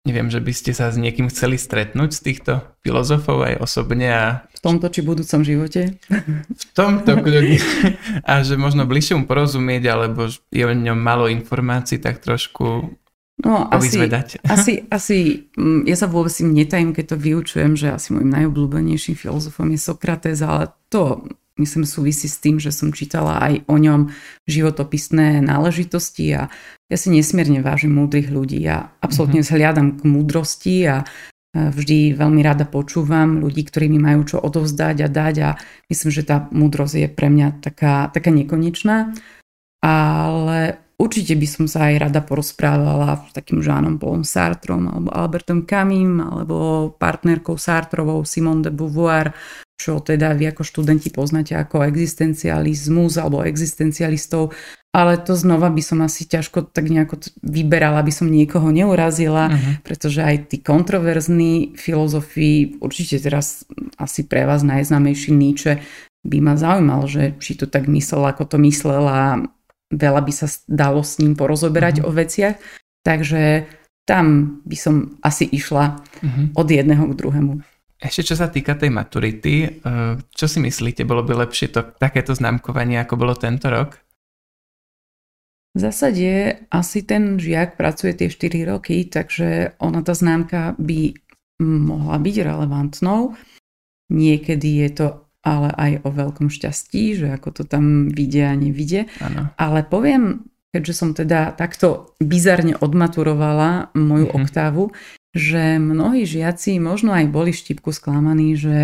neviem, 0.08 0.32
že 0.32 0.40
by 0.40 0.54
ste 0.56 0.72
sa 0.72 0.90
s 0.90 0.98
niekým 0.98 1.28
chceli 1.28 1.60
stretnúť 1.60 2.10
z 2.16 2.22
týchto 2.24 2.54
filozofov 2.86 3.46
aj 3.46 3.56
osobne 3.60 4.08
a... 4.10 4.26
V 4.56 4.62
tomto 4.64 4.88
či 4.92 5.04
budúcom 5.04 5.44
živote? 5.44 6.00
V 6.50 6.64
tomto 6.76 7.20
kľudne. 7.20 7.60
A 8.24 8.42
že 8.42 8.56
možno 8.56 8.88
bližšie 8.88 9.20
mu 9.20 9.24
porozumieť, 9.28 9.84
alebo 9.92 10.32
je 10.32 10.64
o 10.64 10.72
ňom 10.72 11.00
malo 11.00 11.28
informácií, 11.28 12.00
tak 12.00 12.24
trošku 12.24 12.99
No 13.40 13.72
asi, 13.72 14.04
asi, 14.56 14.74
asi, 14.92 15.18
mm, 15.56 15.88
ja 15.88 15.96
sa 15.96 16.12
vôbec 16.12 16.34
im 16.44 16.52
netajím, 16.52 16.92
keď 16.92 17.16
to 17.16 17.18
vyučujem, 17.18 17.74
že 17.80 17.96
asi 17.96 18.12
môjim 18.12 18.30
najobľúbenejším 18.30 19.16
filozofom 19.16 19.72
je 19.72 19.80
Sokrates, 19.80 20.44
ale 20.44 20.76
to 20.92 21.24
myslím 21.60 21.84
súvisí 21.84 22.28
s 22.32 22.40
tým, 22.40 22.60
že 22.60 22.72
som 22.72 22.96
čítala 22.96 23.40
aj 23.44 23.68
o 23.68 23.76
ňom 23.76 24.12
životopisné 24.48 25.44
náležitosti 25.44 26.26
a 26.36 26.42
ja 26.90 26.98
si 26.98 27.12
nesmierne 27.12 27.60
vážim 27.60 27.92
múdrych 27.94 28.32
ľudí. 28.32 28.64
Ja 28.64 28.96
absolútne 29.04 29.44
mm-hmm. 29.44 29.56
zhliadam 29.56 29.88
k 30.00 30.02
múdrosti 30.08 30.76
a 30.88 30.96
vždy 31.54 32.14
veľmi 32.14 32.42
rada 32.46 32.64
počúvam 32.64 33.42
ľudí, 33.42 33.66
ktorí 33.66 33.90
mi 33.90 33.98
majú 33.98 34.24
čo 34.24 34.38
odovzdať 34.40 34.98
a 35.04 35.08
dať 35.10 35.36
a 35.42 35.50
myslím, 35.90 36.10
že 36.14 36.24
tá 36.24 36.48
múdrosť 36.54 36.96
je 36.96 37.08
pre 37.10 37.28
mňa 37.28 37.60
taká, 37.60 38.14
taká 38.14 38.30
nekonečná. 38.30 39.14
Ale 39.80 40.79
Určite 41.10 41.34
by 41.34 41.48
som 41.50 41.66
sa 41.66 41.90
aj 41.90 42.06
rada 42.06 42.22
porozprávala 42.22 43.26
s 43.26 43.34
takým 43.34 43.66
Žánom 43.66 43.98
Paulom 43.98 44.22
Sartrom 44.22 44.86
alebo 44.86 45.10
Albertom 45.10 45.66
Camim 45.66 46.22
alebo 46.22 46.94
partnerkou 46.94 47.58
Sartrovou 47.58 48.22
Simone 48.30 48.62
de 48.62 48.70
Beauvoir, 48.70 49.34
čo 49.74 50.06
teda 50.06 50.38
vy 50.38 50.54
ako 50.54 50.62
študenti 50.62 51.10
poznáte 51.10 51.58
ako 51.58 51.82
existencializmus 51.82 53.18
alebo 53.18 53.42
existencialistov, 53.42 54.54
ale 54.94 55.18
to 55.18 55.34
znova 55.34 55.74
by 55.74 55.82
som 55.82 56.06
asi 56.06 56.30
ťažko 56.30 56.70
tak 56.70 56.94
nejako 56.94 57.18
vyberala, 57.42 58.06
aby 58.06 58.14
som 58.14 58.30
niekoho 58.30 58.70
neurazila, 58.70 59.50
uh-huh. 59.50 59.82
pretože 59.82 60.22
aj 60.22 60.54
tí 60.54 60.62
kontroverzní 60.62 61.74
filozofii, 61.74 62.86
určite 62.86 63.18
teraz 63.18 63.66
asi 63.98 64.30
pre 64.30 64.46
vás 64.46 64.62
najznámejší 64.62 65.34
Nietzsche, 65.34 65.82
by 66.22 66.38
ma 66.38 66.54
zaujímal, 66.54 67.10
že 67.10 67.34
či 67.42 67.58
to 67.58 67.66
tak 67.66 67.90
myslel, 67.90 68.30
ako 68.30 68.46
to 68.46 68.58
myslel 68.62 69.10
a 69.10 69.42
veľa 69.90 70.22
by 70.22 70.34
sa 70.34 70.48
dalo 70.70 71.02
s 71.02 71.18
ním 71.18 71.34
porozoberať 71.34 72.02
uh-huh. 72.02 72.10
o 72.10 72.16
veciach, 72.16 72.56
takže 73.02 73.66
tam 74.06 74.58
by 74.66 74.78
som 74.78 75.18
asi 75.22 75.46
išla 75.50 76.02
uh-huh. 76.02 76.46
od 76.58 76.68
jedného 76.70 77.06
k 77.14 77.18
druhému. 77.18 77.54
Ešte 78.00 78.32
čo 78.32 78.36
sa 78.40 78.48
týka 78.48 78.80
tej 78.80 78.96
maturity, 78.96 79.68
eh, 79.68 80.16
čo 80.32 80.46
si 80.48 80.64
myslíte, 80.64 81.04
bolo 81.04 81.22
by 81.28 81.44
lepšie 81.46 81.68
to, 81.76 81.84
takéto 82.00 82.32
známkovanie, 82.32 82.96
ako 83.04 83.20
bolo 83.20 83.36
tento 83.36 83.68
rok? 83.68 84.00
V 85.78 85.80
zásade 85.86 86.66
asi 86.74 87.06
ten 87.06 87.38
žiak 87.38 87.78
pracuje 87.78 88.18
tie 88.18 88.32
4 88.32 88.66
roky, 88.66 89.06
takže 89.06 89.78
ona 89.78 90.02
tá 90.02 90.18
známka 90.18 90.74
by 90.82 91.14
mohla 91.62 92.18
byť 92.18 92.36
relevantnou. 92.42 93.38
Niekedy 94.10 94.70
je 94.88 94.90
to 94.96 95.08
ale 95.44 95.72
aj 95.72 95.92
o 96.04 96.10
veľkom 96.12 96.52
šťastí, 96.52 97.16
že 97.16 97.28
ako 97.32 97.62
to 97.62 97.64
tam 97.64 98.12
vidia 98.12 98.52
a 98.52 98.60
nevidie. 98.60 99.08
Ano. 99.24 99.52
Ale 99.56 99.88
poviem, 99.88 100.50
keďže 100.76 100.94
som 100.94 101.10
teda 101.16 101.56
takto 101.56 102.14
bizarne 102.20 102.76
odmaturovala 102.78 103.96
moju 103.96 104.28
mm-hmm. 104.30 104.40
oktávu, 104.44 104.84
že 105.34 105.78
mnohí 105.78 106.26
žiaci 106.26 106.82
možno 106.82 107.14
aj 107.14 107.30
boli 107.30 107.54
štipku 107.54 107.94
sklamaní, 107.94 108.58
že 108.58 108.78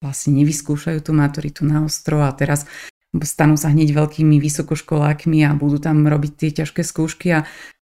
vlastne 0.00 0.40
nevyskúšajú 0.40 0.98
tú 1.04 1.12
maturitu 1.12 1.62
na 1.68 1.84
ostro 1.84 2.24
a 2.24 2.32
teraz 2.32 2.64
stanú 3.20 3.58
sa 3.58 3.74
hneď 3.74 3.92
veľkými 3.92 4.38
vysokoškolákmi 4.38 5.42
a 5.44 5.50
budú 5.58 5.82
tam 5.82 6.06
robiť 6.06 6.32
tie 6.38 6.50
ťažké 6.62 6.86
skúšky 6.86 7.28
a 7.36 7.40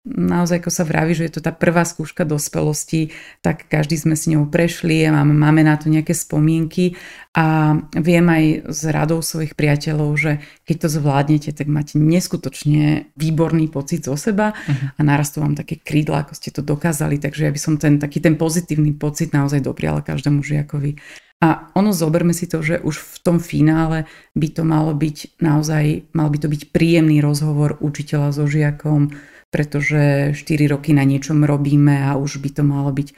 naozaj, 0.04 0.60
ako 0.60 0.70
sa 0.70 0.84
vraví, 0.84 1.16
že 1.16 1.26
je 1.26 1.40
to 1.40 1.40
tá 1.40 1.48
prvá 1.48 1.80
skúška 1.88 2.28
dospelosti, 2.28 3.16
tak 3.40 3.64
každý 3.72 3.96
sme 3.96 4.14
s 4.20 4.28
ňou 4.28 4.44
prešli 4.52 5.08
a 5.08 5.16
máme, 5.16 5.32
máme 5.32 5.64
na 5.64 5.80
to 5.80 5.88
nejaké 5.88 6.12
spomienky 6.12 7.00
a 7.32 7.74
viem 7.96 8.26
aj 8.28 8.68
z 8.68 8.80
radou 8.92 9.24
svojich 9.24 9.56
priateľov, 9.56 10.12
že 10.20 10.32
keď 10.68 10.76
to 10.76 10.88
zvládnete, 10.92 11.50
tak 11.56 11.72
máte 11.72 11.96
neskutočne 11.96 13.08
výborný 13.16 13.72
pocit 13.72 14.04
zo 14.04 14.14
seba 14.20 14.52
uh-huh. 14.52 14.92
a 14.94 15.00
narastú 15.00 15.40
vám 15.40 15.56
také 15.56 15.80
krídla, 15.80 16.28
ako 16.28 16.36
ste 16.36 16.52
to 16.52 16.60
dokázali, 16.60 17.16
takže 17.16 17.48
ja 17.48 17.50
by 17.50 17.60
som 17.60 17.80
ten 17.80 17.96
taký 17.96 18.20
ten 18.20 18.36
pozitívny 18.36 18.92
pocit 18.92 19.32
naozaj 19.32 19.64
dopriala 19.64 20.04
každému 20.04 20.44
žiakovi. 20.44 21.00
A 21.42 21.68
ono 21.76 21.92
zoberme 21.92 22.32
si 22.32 22.48
to, 22.48 22.64
že 22.64 22.80
už 22.80 22.96
v 23.00 23.16
tom 23.20 23.36
finále 23.36 24.08
by 24.32 24.48
to 24.48 24.62
malo 24.64 24.96
byť 24.96 25.40
naozaj, 25.44 26.08
mal 26.16 26.32
by 26.32 26.38
to 26.40 26.48
byť 26.48 26.62
príjemný 26.72 27.20
rozhovor 27.20 27.76
učiteľa 27.84 28.32
so 28.32 28.48
žiakom, 28.48 29.12
pretože 29.54 30.34
4 30.34 30.74
roky 30.74 30.90
na 30.90 31.06
niečom 31.06 31.46
robíme 31.46 32.02
a 32.02 32.18
už 32.18 32.42
by 32.42 32.50
to 32.58 32.62
malo 32.66 32.90
byť, 32.90 33.14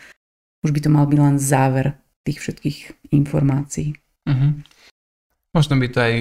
už 0.61 0.71
by 0.77 0.81
to 0.85 0.93
mal 0.93 1.09
byť 1.09 1.17
len 1.17 1.41
záver 1.41 1.97
tých 2.29 2.45
všetkých 2.45 2.79
informácií. 3.17 3.97
Uh-huh. 4.29 4.61
Možno 5.57 5.81
by 5.81 5.89
to 5.89 5.99
aj 6.05 6.15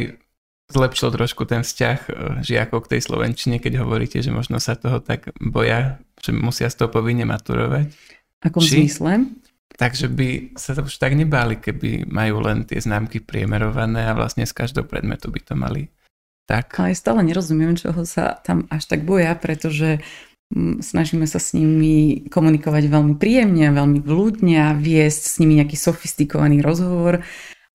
zlepšilo 0.72 1.12
trošku 1.12 1.44
ten 1.44 1.68
vzťah 1.68 2.00
e, 2.08 2.12
žiakov 2.48 2.88
k 2.88 2.96
tej 2.96 3.02
slovenčine, 3.04 3.60
keď 3.60 3.84
hovoríte, 3.84 4.24
že 4.24 4.32
možno 4.32 4.64
sa 4.64 4.80
toho 4.80 5.04
tak 5.04 5.36
boja, 5.36 6.00
že 6.24 6.32
musia 6.32 6.72
z 6.72 6.80
toho 6.80 6.90
povinne 6.96 7.28
maturovať. 7.28 7.92
Akom 8.40 8.64
Či? 8.64 8.88
zmysle? 8.88 9.28
Takže 9.76 10.08
by 10.08 10.56
sa 10.56 10.80
to 10.80 10.88
už 10.88 10.96
tak 10.96 11.12
nebáli, 11.20 11.60
keby 11.60 12.08
majú 12.08 12.40
len 12.40 12.64
tie 12.64 12.80
známky 12.80 13.20
priemerované 13.20 14.08
a 14.08 14.16
vlastne 14.16 14.48
z 14.48 14.56
každého 14.56 14.88
predmetu 14.88 15.28
by 15.28 15.42
to 15.44 15.54
mali 15.60 15.92
tak. 16.46 16.78
Ale 16.78 16.94
stále 16.94 17.26
nerozumiem, 17.26 17.78
čoho 17.78 18.06
sa 18.06 18.38
tam 18.46 18.70
až 18.70 18.86
tak 18.86 19.02
boja, 19.02 19.34
pretože 19.34 20.02
mm, 20.54 20.86
snažíme 20.86 21.26
sa 21.26 21.42
s 21.42 21.58
nimi 21.58 22.26
komunikovať 22.30 22.86
veľmi 22.86 23.16
príjemne, 23.18 23.74
veľmi 23.74 24.00
vľúdne 24.02 24.56
a 24.62 24.78
viesť 24.78 25.22
s 25.26 25.36
nimi 25.42 25.58
nejaký 25.58 25.78
sofistikovaný 25.78 26.62
rozhovor. 26.62 27.26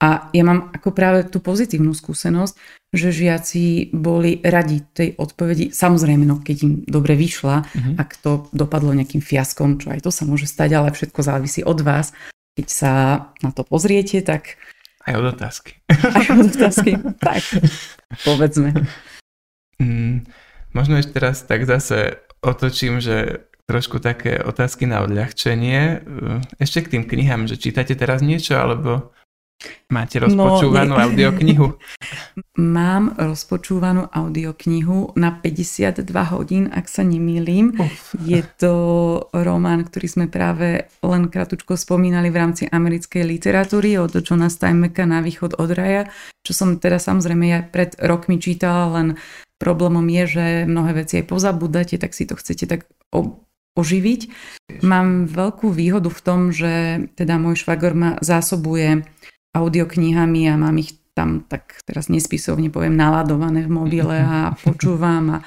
A 0.00 0.32
ja 0.32 0.42
mám 0.48 0.72
ako 0.72 0.96
práve 0.96 1.28
tú 1.28 1.44
pozitívnu 1.44 1.92
skúsenosť, 1.92 2.56
že 2.88 3.12
žiaci 3.12 3.92
boli 3.92 4.40
radi 4.40 4.80
tej 4.80 5.12
odpovedi. 5.20 5.76
Samozrejme, 5.76 6.24
no, 6.24 6.40
keď 6.40 6.56
im 6.64 6.72
dobre 6.88 7.20
vyšla, 7.20 7.56
uh-huh. 7.62 7.94
ak 8.00 8.16
to 8.24 8.48
dopadlo 8.56 8.96
nejakým 8.96 9.20
fiaskom, 9.20 9.76
čo 9.76 9.92
aj 9.92 10.00
to 10.00 10.10
sa 10.10 10.24
môže 10.24 10.48
stať, 10.48 10.72
ale 10.72 10.96
všetko 10.96 11.20
závisí 11.20 11.60
od 11.60 11.84
vás. 11.84 12.16
Keď 12.56 12.66
sa 12.66 12.92
na 13.44 13.52
to 13.52 13.60
pozriete, 13.62 14.24
tak 14.24 14.56
aj 15.06 15.14
od 15.16 15.26
otázky. 15.32 15.72
Aj 15.88 16.26
od 16.32 16.48
otázky, 16.52 16.90
tak 17.26 17.42
povedzme. 18.24 18.74
Mm, 19.80 20.28
možno 20.76 21.00
ešte 21.00 21.16
teraz 21.16 21.44
tak 21.44 21.64
zase 21.64 22.20
otočím, 22.44 23.00
že 23.00 23.48
trošku 23.70 24.02
také 24.02 24.42
otázky 24.42 24.90
na 24.90 25.06
odľahčenie. 25.06 26.02
Ešte 26.58 26.82
k 26.82 26.90
tým 26.98 27.04
knihám, 27.06 27.46
že 27.46 27.54
čítate 27.54 27.94
teraz 27.94 28.18
niečo, 28.18 28.58
alebo 28.58 29.14
Máte 29.90 30.22
rozpočúvanú 30.22 30.94
no, 30.96 31.02
audioknihu? 31.02 31.66
Mám 32.78 33.18
rozpočúvanú 33.18 34.08
audioknihu 34.08 35.18
na 35.18 35.36
52 35.36 36.06
hodín, 36.32 36.64
ak 36.72 36.86
sa 36.88 37.04
nemýlim. 37.04 37.76
Uf. 37.76 38.16
Je 38.24 38.40
to 38.56 38.72
román, 39.34 39.84
ktorý 39.84 40.06
sme 40.06 40.26
práve 40.32 40.88
len 41.04 41.28
kratučko 41.28 41.76
spomínali 41.76 42.32
v 42.32 42.40
rámci 42.40 42.64
americkej 42.70 43.26
literatúry 43.26 44.00
od 44.00 44.16
Johna 44.24 44.48
Steinbecka 44.48 45.04
na 45.04 45.20
východ 45.20 45.60
od 45.60 45.70
raja, 45.76 46.08
čo 46.40 46.56
som 46.56 46.80
teda 46.80 46.96
samozrejme 46.96 47.44
ja 47.50 47.60
pred 47.60 47.92
rokmi 48.00 48.40
čítala, 48.40 48.96
len 48.96 49.20
problémom 49.60 50.06
je, 50.08 50.24
že 50.24 50.44
mnohé 50.64 51.04
veci 51.04 51.20
aj 51.20 51.28
pozabúdate, 51.28 52.00
tak 52.00 52.16
si 52.16 52.24
to 52.24 52.32
chcete 52.38 52.64
tak 52.64 52.88
oživiť. 53.76 54.20
Mám 54.82 55.30
veľkú 55.30 55.70
výhodu 55.70 56.08
v 56.08 56.20
tom, 56.24 56.40
že 56.50 57.06
teda 57.14 57.36
môj 57.36 57.60
švagor 57.60 57.92
ma 57.92 58.10
zásobuje 58.24 59.04
audioknihami 59.56 60.50
a 60.50 60.54
mám 60.60 60.76
ich 60.78 60.98
tam 61.14 61.42
tak 61.44 61.82
teraz 61.84 62.06
nespisovne 62.06 62.70
poviem 62.70 62.94
naladované 62.94 63.66
v 63.66 63.70
mobile 63.70 64.16
a 64.18 64.54
počúvam 64.62 65.36
a 65.36 65.38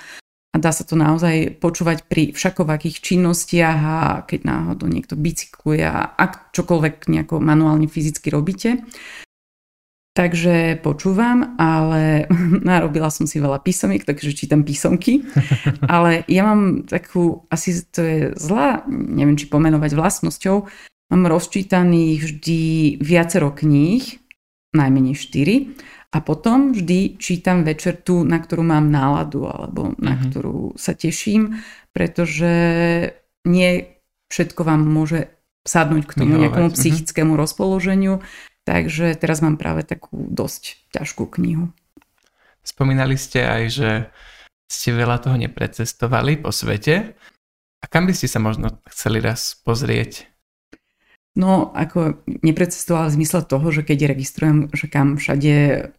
a 0.53 0.61
dá 0.61 0.69
sa 0.69 0.85
to 0.85 0.93
naozaj 0.93 1.57
počúvať 1.57 2.05
pri 2.05 2.29
všakovakých 2.29 3.01
činnostiach 3.01 3.79
a 3.81 3.97
keď 4.29 4.45
náhodou 4.45 4.85
niekto 4.85 5.17
bicykluje 5.17 5.81
a 5.81 6.13
ak 6.13 6.53
čokoľvek 6.53 7.09
nejako 7.09 7.41
manuálne 7.41 7.89
fyzicky 7.89 8.29
robíte. 8.29 8.85
Takže 10.13 10.77
počúvam, 10.85 11.57
ale 11.57 12.29
narobila 12.69 13.09
som 13.09 13.25
si 13.25 13.41
veľa 13.41 13.65
písomiek, 13.65 14.05
takže 14.05 14.37
čítam 14.37 14.61
písomky. 14.61 15.25
Ale 15.89 16.21
ja 16.29 16.45
mám 16.45 16.85
takú, 16.85 17.49
asi 17.49 17.81
to 17.89 18.05
je 18.05 18.19
zlá, 18.37 18.85
neviem 18.93 19.33
či 19.33 19.49
pomenovať 19.49 19.97
vlastnosťou, 19.97 20.69
mám 21.13 21.29
rozčítaných 21.29 22.19
vždy 22.25 22.61
viacero 22.97 23.53
kníh, 23.53 24.01
najmenej 24.73 25.13
4 25.13 26.09
a 26.09 26.17
potom 26.25 26.73
vždy 26.73 27.21
čítam 27.21 27.61
večer 27.61 28.01
tú, 28.01 28.25
na 28.25 28.41
ktorú 28.41 28.65
mám 28.65 28.89
náladu 28.89 29.45
alebo 29.45 29.93
na 30.01 30.17
mm-hmm. 30.17 30.25
ktorú 30.33 30.57
sa 30.73 30.97
teším, 30.97 31.61
pretože 31.93 32.49
nie 33.45 34.01
všetko 34.33 34.65
vám 34.65 34.81
môže 34.81 35.29
sadnúť 35.69 36.09
k 36.09 36.17
tomu 36.17 36.41
nejakému 36.41 36.73
mhm. 36.73 36.75
psychickému 36.75 37.37
mm-hmm. 37.37 37.43
rozpoloženiu. 37.45 38.13
Takže 38.63 39.13
teraz 39.19 39.43
mám 39.43 39.59
práve 39.59 39.83
takú 39.83 40.15
dosť 40.15 40.89
ťažkú 40.95 41.27
knihu. 41.37 41.69
Spomínali 42.63 43.19
ste 43.19 43.43
aj, 43.43 43.63
že 43.69 43.89
ste 44.71 44.95
veľa 44.95 45.19
toho 45.19 45.35
neprecestovali 45.35 46.39
po 46.39 46.49
svete. 46.55 47.13
A 47.83 47.85
kam 47.91 48.07
by 48.07 48.15
ste 48.15 48.31
sa 48.31 48.39
možno 48.39 48.79
chceli 48.87 49.19
raz 49.19 49.59
pozrieť? 49.67 50.32
No, 51.33 51.73
ako 51.73 52.21
neprecestoval 52.45 53.09
v 53.09 53.15
zmysle 53.17 53.41
toho, 53.49 53.73
že 53.73 53.81
keď 53.81 54.13
registrujem, 54.13 54.69
že 54.69 54.85
kam 54.85 55.17
všade 55.17 55.53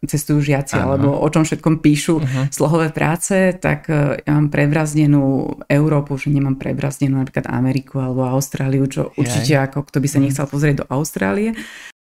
cestujú 0.07 0.39
žiaci, 0.39 0.79
ano. 0.79 0.95
alebo 0.95 1.09
o 1.11 1.27
čom 1.27 1.43
všetkom 1.43 1.83
píšu 1.83 2.23
uh-huh. 2.23 2.47
slohové 2.55 2.95
práce, 2.95 3.51
tak 3.59 3.91
e, 3.91 4.23
ja 4.23 4.31
mám 4.31 4.47
prebrazdenú 4.47 5.59
Európu, 5.67 6.15
že 6.15 6.31
nemám 6.31 6.55
prebrazdenú 6.55 7.19
napríklad 7.19 7.51
Ameriku 7.51 7.99
alebo 7.99 8.23
Austráliu, 8.23 8.87
čo 8.87 9.11
Jej. 9.11 9.19
určite 9.19 9.53
ako 9.59 9.83
kto 9.83 9.97
by 9.99 10.07
sa 10.07 10.19
mhm. 10.19 10.23
nechcel 10.23 10.45
pozrieť 10.47 10.75
do 10.79 10.85
Austrálie. 10.87 11.51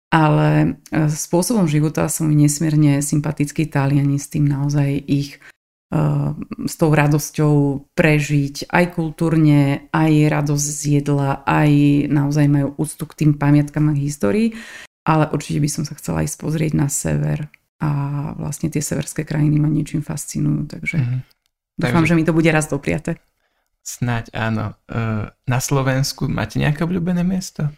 Ale 0.08 0.80
e, 0.88 1.12
spôsobom 1.12 1.68
života 1.68 2.08
som 2.08 2.32
nesmierne 2.32 3.04
sympatický 3.04 3.68
Taliani 3.68 4.16
s 4.16 4.32
tým 4.32 4.48
naozaj 4.48 5.04
ich 5.04 5.36
s 6.68 6.74
tou 6.76 6.90
radosťou 6.92 7.88
prežiť 7.96 8.68
aj 8.68 8.84
kultúrne, 8.92 9.88
aj 9.88 10.12
radosť 10.28 10.66
z 10.68 10.80
jedla, 11.00 11.40
aj 11.48 11.70
naozaj 12.12 12.44
majú 12.44 12.68
úctu 12.76 13.08
k 13.08 13.16
tým 13.24 13.32
pamiatkám 13.40 13.88
a 13.88 13.94
histórii. 13.96 14.52
Ale 15.08 15.32
určite 15.32 15.64
by 15.64 15.70
som 15.72 15.88
sa 15.88 15.96
chcela 15.96 16.20
ísť 16.20 16.36
pozrieť 16.44 16.72
na 16.76 16.92
sever 16.92 17.48
a 17.80 17.90
vlastne 18.36 18.68
tie 18.68 18.84
severské 18.84 19.24
krajiny 19.24 19.56
ma 19.56 19.72
niečím 19.72 20.04
fascinujú, 20.04 20.68
takže 20.68 20.98
mm-hmm. 21.00 21.20
dúfam, 21.80 22.04
takže... 22.04 22.12
že 22.12 22.16
mi 22.20 22.24
to 22.28 22.36
bude 22.36 22.50
raz 22.52 22.68
dopriate. 22.68 23.16
Snaď 23.80 24.28
áno. 24.36 24.76
E, 24.84 25.32
na 25.32 25.60
Slovensku 25.64 26.28
máte 26.28 26.60
nejaké 26.60 26.84
obľúbené 26.84 27.24
miesto? 27.24 27.72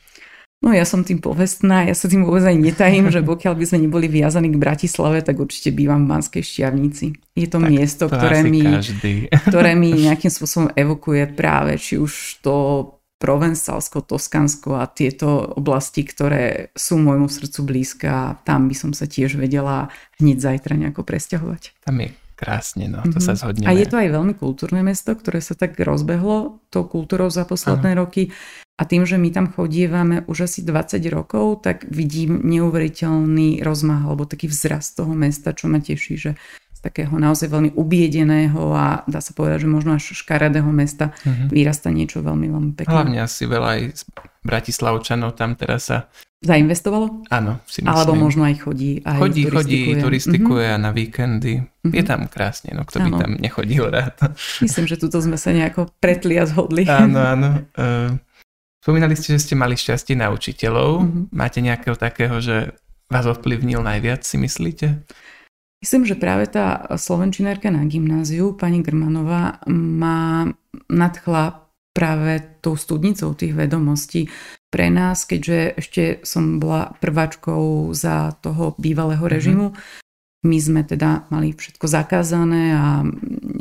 No 0.61 0.77
ja 0.77 0.85
som 0.85 1.01
tým 1.01 1.25
povestná, 1.25 1.89
ja 1.89 1.97
sa 1.97 2.05
tým 2.05 2.29
vôbec 2.29 2.45
aj 2.45 2.53
netajím, 2.53 3.09
že 3.09 3.25
pokiaľ 3.25 3.57
by 3.57 3.65
sme 3.65 3.89
neboli 3.89 4.13
viazaní 4.13 4.53
k 4.53 4.61
Bratislave, 4.61 5.25
tak 5.25 5.41
určite 5.41 5.73
bývam 5.73 6.05
v 6.05 6.13
Banskej 6.13 6.45
Šťavnici. 6.45 7.17
Je 7.33 7.49
to 7.49 7.65
tak 7.65 7.73
miesto, 7.73 8.05
to 8.13 8.13
ktoré, 8.13 8.45
mi, 8.45 8.61
ktoré 9.49 9.73
mi 9.73 9.97
nejakým 9.97 10.29
spôsobom 10.29 10.69
evokuje 10.77 11.33
práve 11.33 11.81
či 11.81 11.97
už 11.97 12.45
to 12.45 12.57
Provencálsko, 13.21 14.05
Toskansko 14.05 14.81
a 14.81 14.89
tieto 14.89 15.49
oblasti, 15.57 16.05
ktoré 16.05 16.73
sú 16.77 17.01
môjmu 17.01 17.33
srdcu 17.33 17.61
blízka 17.65 18.09
a 18.09 18.37
tam 18.45 18.69
by 18.69 18.77
som 18.77 18.93
sa 18.93 19.09
tiež 19.09 19.41
vedela 19.41 19.89
hneď 20.21 20.45
zajtra 20.45 20.77
nejako 20.77 21.05
presťahovať. 21.09 21.85
Tam 21.85 22.01
je 22.01 22.13
krásne, 22.41 22.89
no 22.89 23.05
to 23.05 23.17
mm-hmm. 23.17 23.25
sa 23.25 23.37
zhodneme. 23.37 23.69
A 23.69 23.77
je 23.77 23.85
to 23.85 24.01
aj 24.01 24.09
veľmi 24.09 24.33
kultúrne 24.33 24.81
mesto, 24.81 25.13
ktoré 25.13 25.45
sa 25.45 25.53
tak 25.53 25.77
rozbehlo 25.77 26.65
tou 26.73 26.89
kultúrou 26.89 27.29
za 27.29 27.45
posledné 27.45 27.93
Aha. 27.93 28.01
roky 28.01 28.33
a 28.81 28.83
tým, 28.89 29.05
že 29.05 29.21
my 29.21 29.29
tam 29.29 29.53
chodievame 29.53 30.25
už 30.25 30.49
asi 30.49 30.65
20 30.65 31.05
rokov, 31.13 31.69
tak 31.69 31.85
vidím 31.93 32.41
neuveriteľný 32.49 33.61
rozmach 33.61 34.09
alebo 34.09 34.25
taký 34.25 34.49
vzrast 34.49 34.97
toho 34.97 35.13
mesta, 35.13 35.53
čo 35.53 35.69
ma 35.69 35.85
teší, 35.85 36.17
že 36.17 36.33
z 36.73 36.81
takého 36.81 37.13
naozaj 37.13 37.53
veľmi 37.53 37.77
ubiedeného 37.77 38.73
a 38.73 39.05
dá 39.05 39.21
sa 39.21 39.37
povedať, 39.37 39.69
že 39.69 39.69
možno 39.69 40.01
až 40.01 40.17
škaredého 40.17 40.73
mesta 40.73 41.13
uh-huh. 41.13 41.53
vyrasta 41.53 41.93
niečo 41.93 42.25
veľmi, 42.25 42.49
veľmi 42.49 42.73
pekné. 42.73 42.89
Hlavne 42.89 43.21
asi 43.21 43.45
veľa 43.45 43.69
aj 43.69 43.81
Bratislavčanov 44.49 45.37
tam 45.37 45.61
teraz 45.61 45.93
sa 45.93 46.09
zainvestovalo? 46.41 47.29
Áno, 47.29 47.61
si 47.69 47.85
myslím. 47.85 47.93
Alebo 47.93 48.17
možno 48.17 48.49
aj 48.49 48.65
chodí. 48.65 49.05
Aj 49.05 49.21
chodí, 49.21 49.45
chodí, 49.45 49.93
turistikuje 50.01 50.73
mm-hmm. 50.73 50.81
a 50.81 50.85
na 50.89 50.91
víkendy. 50.97 51.61
Mm-hmm. 51.61 51.93
Je 51.93 52.03
tam 52.09 52.25
krásne, 52.33 52.73
no 52.73 52.89
kto 52.89 52.97
by 53.05 53.11
tam 53.13 53.37
nechodil 53.37 53.93
rád. 53.93 54.17
Myslím, 54.65 54.89
že 54.89 54.97
tuto 54.97 55.21
sme 55.21 55.37
sa 55.37 55.53
nejako 55.53 55.93
pretli 56.01 56.41
a 56.41 56.49
zhodli. 56.49 56.89
Áno, 56.89 57.21
áno. 57.21 57.49
Uh, 57.77 58.17
spomínali 58.81 59.15
ste, 59.15 59.37
že 59.37 59.45
ste 59.45 59.55
mali 59.55 59.77
šťastie 59.77 60.17
na 60.17 60.33
učiteľov. 60.33 60.91
Mm-hmm. 61.05 61.25
Máte 61.33 61.61
nejakého 61.61 61.97
takého, 61.97 62.41
že 62.41 62.75
vás 63.13 63.27
ovplyvnil 63.29 63.83
najviac, 63.85 64.25
si 64.25 64.41
myslíte? 64.41 65.05
Myslím, 65.81 66.05
že 66.05 66.21
práve 66.21 66.45
tá 66.45 66.85
slovenčinárka 66.93 67.73
na 67.73 67.89
gymnáziu, 67.89 68.53
pani 68.53 68.85
Grmanová, 68.85 69.65
ma 69.73 70.45
nadchla 70.93 71.73
práve 71.97 72.61
tou 72.61 72.77
studnicou 72.77 73.33
tých 73.35 73.57
vedomostí 73.57 74.29
pre 74.71 74.93
nás, 74.93 75.27
keďže 75.27 75.59
ešte 75.81 76.03
som 76.23 76.63
bola 76.63 76.95
prváčkou 77.03 77.91
za 77.97 78.37
toho 78.39 78.79
bývalého 78.79 79.25
mhm. 79.25 79.33
režimu. 79.33 79.67
Mm-hmm. 79.73 80.09
My 80.41 80.57
sme 80.57 80.81
teda 80.89 81.29
mali 81.29 81.53
všetko 81.53 81.85
zakázané 81.85 82.73
a 82.73 83.05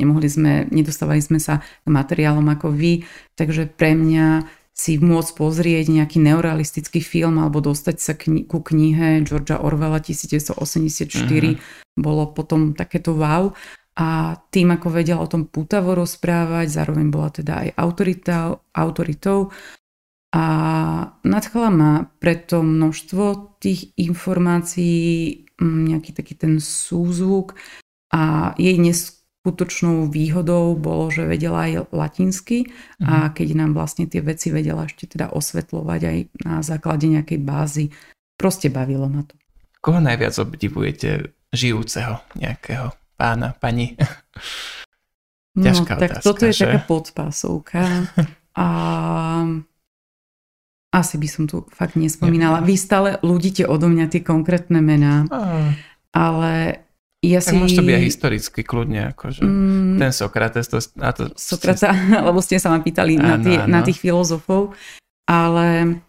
nemohli 0.00 0.32
sme, 0.32 0.64
nedostávali 0.72 1.20
sme 1.20 1.36
sa 1.36 1.60
k 1.60 1.88
materiálom 1.92 2.48
ako 2.48 2.72
vy, 2.72 3.04
takže 3.36 3.68
pre 3.68 3.92
mňa 3.92 4.48
si 4.80 4.96
môcť 4.96 5.30
pozrieť 5.36 5.92
nejaký 5.92 6.16
neorealistický 6.24 7.04
film 7.04 7.36
alebo 7.36 7.60
dostať 7.60 7.96
sa 8.00 8.16
kni- 8.16 8.48
ku 8.48 8.64
knihe 8.64 9.20
Georgia 9.28 9.60
Orwella 9.60 10.00
1984 10.00 10.56
mm-hmm. 11.12 12.00
bolo 12.00 12.32
potom 12.32 12.72
takéto 12.72 13.12
wow. 13.12 13.52
A 14.00 14.40
tým, 14.48 14.72
ako 14.72 14.88
vedela 14.88 15.20
o 15.20 15.28
tom 15.28 15.44
pútavo 15.44 15.92
rozprávať, 15.92 16.72
zároveň 16.72 17.12
bola 17.12 17.28
teda 17.28 17.68
aj 17.68 17.68
autorita, 17.76 18.56
autoritou, 18.72 19.52
a 20.30 20.44
nadchala 21.26 21.70
ma 21.74 21.92
preto 22.22 22.62
množstvo 22.62 23.58
tých 23.58 23.90
informácií, 23.98 25.42
nejaký 25.58 26.14
taký 26.14 26.38
ten 26.38 26.62
súzvuk 26.62 27.58
a 28.14 28.54
jej 28.54 28.78
neskutočnou 29.40 30.12
výhodou 30.12 30.76
bolo, 30.76 31.08
že 31.08 31.24
vedela 31.24 31.64
aj 31.64 31.88
latinsky 31.96 32.68
mhm. 33.00 33.08
a 33.08 33.14
keď 33.32 33.48
nám 33.56 33.72
vlastne 33.72 34.04
tie 34.04 34.20
veci 34.20 34.52
vedela 34.52 34.84
ešte 34.84 35.16
teda 35.16 35.32
osvetľovať 35.32 36.00
aj 36.04 36.18
na 36.44 36.60
základe 36.60 37.08
nejakej 37.08 37.40
bázy, 37.40 37.84
proste 38.36 38.68
bavilo 38.68 39.08
ma 39.08 39.24
to. 39.24 39.32
Koho 39.80 39.96
najviac 39.96 40.36
obdivujete 40.36 41.32
žijúceho 41.56 42.20
nejakého 42.36 42.92
pána, 43.16 43.56
pani? 43.56 43.96
Ťažká 45.56 45.92
no, 45.96 46.00
tak 46.04 46.10
otázka, 46.20 46.26
toto 46.28 46.42
je 46.44 46.52
že? 46.52 46.62
taká 46.68 46.80
podpásovka. 46.84 47.80
A 48.60 48.66
asi 50.90 51.16
by 51.16 51.28
som 51.30 51.48
tu 51.48 51.64
fakt 51.72 51.96
nespomínala. 51.96 52.60
Vy 52.60 52.76
stále 52.76 53.16
ľudíte 53.24 53.64
odo 53.64 53.88
mňa 53.88 54.10
tie 54.10 54.20
konkrétne 54.20 54.84
mená. 54.84 55.24
Ale 56.12 56.82
ja 57.20 57.44
si... 57.44 57.52
môže 57.52 57.76
to 57.76 57.84
byť 57.84 57.96
aj 58.00 58.04
historicky 58.08 58.60
kľudne, 58.64 59.12
akože 59.12 59.44
mm, 59.44 60.00
ten 60.00 60.12
Sokrates. 60.12 60.66
To, 60.72 60.80
na 60.96 61.12
to 61.12 61.28
Sokrata, 61.36 61.92
lebo 62.28 62.40
ste 62.40 62.56
sa 62.56 62.72
ma 62.72 62.80
pýtali 62.80 63.20
áno, 63.20 63.28
na, 63.28 63.36
tie, 63.36 63.56
áno. 63.60 63.68
na 63.68 63.80
tých 63.84 64.00
filozofov. 64.00 64.72
Ale 65.28 66.00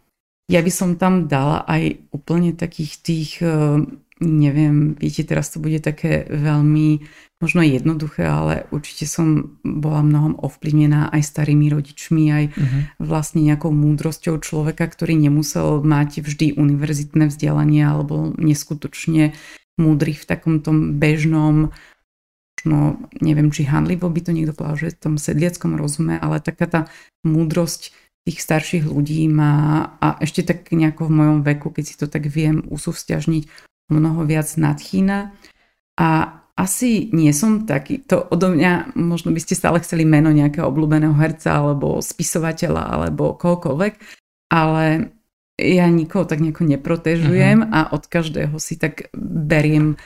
ja 0.47 0.60
by 0.63 0.71
som 0.71 0.95
tam 0.95 1.28
dala 1.28 1.67
aj 1.67 2.00
úplne 2.15 2.56
takých 2.56 2.91
tých, 3.04 3.32
eh, 3.43 3.84
neviem, 4.24 4.95
viete, 4.95 5.28
teraz 5.28 5.52
to 5.52 5.60
bude 5.60 5.84
také 5.84 6.24
veľmi 6.32 7.04
možno 7.41 7.65
jednoduché, 7.65 8.24
ale 8.30 8.69
určite 8.69 9.10
som 9.10 9.58
bola 9.65 10.06
mnohom 10.06 10.38
ovplyvnená 10.38 11.10
aj 11.10 11.26
starými 11.26 11.74
rodičmi, 11.74 12.24
aj 12.30 12.45
uh-huh. 12.54 12.82
vlastne 13.02 13.41
nejakou 13.41 13.74
múdrosťou 13.74 14.38
človeka, 14.38 14.86
ktorý 14.86 15.17
nemusel 15.17 15.82
mať 15.82 16.21
vždy 16.21 16.54
univerzitné 16.54 17.34
vzdelanie 17.34 17.82
alebo 17.82 18.38
neskutočne 18.38 19.34
múdry 19.82 20.13
v 20.13 20.28
takom 20.30 20.62
tom 20.62 21.02
bežnom 21.02 21.74
no 22.65 22.98
neviem, 23.22 23.50
či 23.50 23.65
handlivo 23.65 24.10
by 24.10 24.22
to 24.22 24.32
niekto 24.34 24.54
povedal, 24.54 24.78
že 24.78 24.94
v 24.98 25.02
tom 25.02 25.15
sedliackom 25.17 25.78
rozume, 25.78 26.17
ale 26.22 26.44
taká 26.44 26.65
tá 26.70 26.82
múdrosť 27.26 27.94
tých 28.22 28.38
starších 28.38 28.86
ľudí 28.86 29.26
má 29.34 29.98
a 29.98 30.22
ešte 30.22 30.46
tak 30.46 30.70
nejako 30.70 31.10
v 31.10 31.15
mojom 31.17 31.39
veku, 31.41 31.74
keď 31.74 31.84
si 31.86 31.96
to 31.98 32.06
tak 32.06 32.30
viem 32.30 32.62
usúvzťažniť, 32.70 33.44
mnoho 33.89 34.22
viac 34.30 34.46
nadchýna. 34.54 35.34
A 35.98 36.10
asi 36.54 37.10
nie 37.10 37.34
som 37.34 37.65
taký. 37.65 38.06
To 38.06 38.30
odo 38.30 38.54
mňa, 38.54 38.94
možno 38.94 39.34
by 39.34 39.41
ste 39.41 39.58
stále 39.58 39.82
chceli 39.82 40.06
meno 40.06 40.30
nejakého 40.30 40.70
obľúbeného 40.70 41.17
herca 41.17 41.58
alebo 41.58 41.98
spisovateľa 41.98 42.94
alebo 42.94 43.34
kohokoľvek, 43.34 43.94
ale 44.54 45.10
ja 45.62 45.86
nikoho 45.88 46.26
tak 46.26 46.41
nejako 46.41 46.65
neprotežujem 46.65 47.62
uh-huh. 47.62 47.74
a 47.74 47.80
od 47.93 48.04
každého 48.10 48.58
si 48.58 48.82
tak 48.82 49.13
beriem 49.13 50.02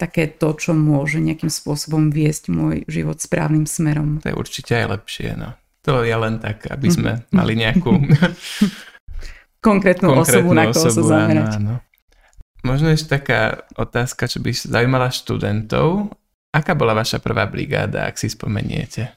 také 0.00 0.24
to, 0.30 0.56
čo 0.56 0.72
môže 0.72 1.20
nejakým 1.20 1.52
spôsobom 1.52 2.08
viesť 2.08 2.48
môj 2.48 2.88
život 2.88 3.20
správnym 3.20 3.68
smerom. 3.68 4.24
To 4.24 4.32
je 4.32 4.38
určite 4.38 4.72
aj 4.72 4.86
lepšie, 4.96 5.36
no. 5.36 5.52
To 5.84 6.00
je 6.00 6.12
len 6.12 6.40
tak, 6.40 6.64
aby 6.72 6.88
sme 6.88 7.12
mali 7.32 7.52
nejakú 7.56 8.00
konkrétnu, 8.00 8.68
konkrétnu 9.68 10.08
osobu, 10.16 10.56
na 10.56 10.72
koho 10.72 10.88
sa 10.88 11.02
zamerať. 11.04 11.60
Áno, 11.60 11.76
áno. 11.76 11.76
Možno 12.60 12.92
ešte 12.92 13.20
taká 13.20 13.64
otázka, 13.76 14.28
čo 14.28 14.40
by 14.44 14.52
zaujímala 14.52 15.08
študentov. 15.08 16.12
Aká 16.52 16.76
bola 16.76 16.92
vaša 16.92 17.20
prvá 17.20 17.48
brigáda, 17.48 18.04
ak 18.04 18.20
si 18.20 18.28
spomeniete? 18.28 19.16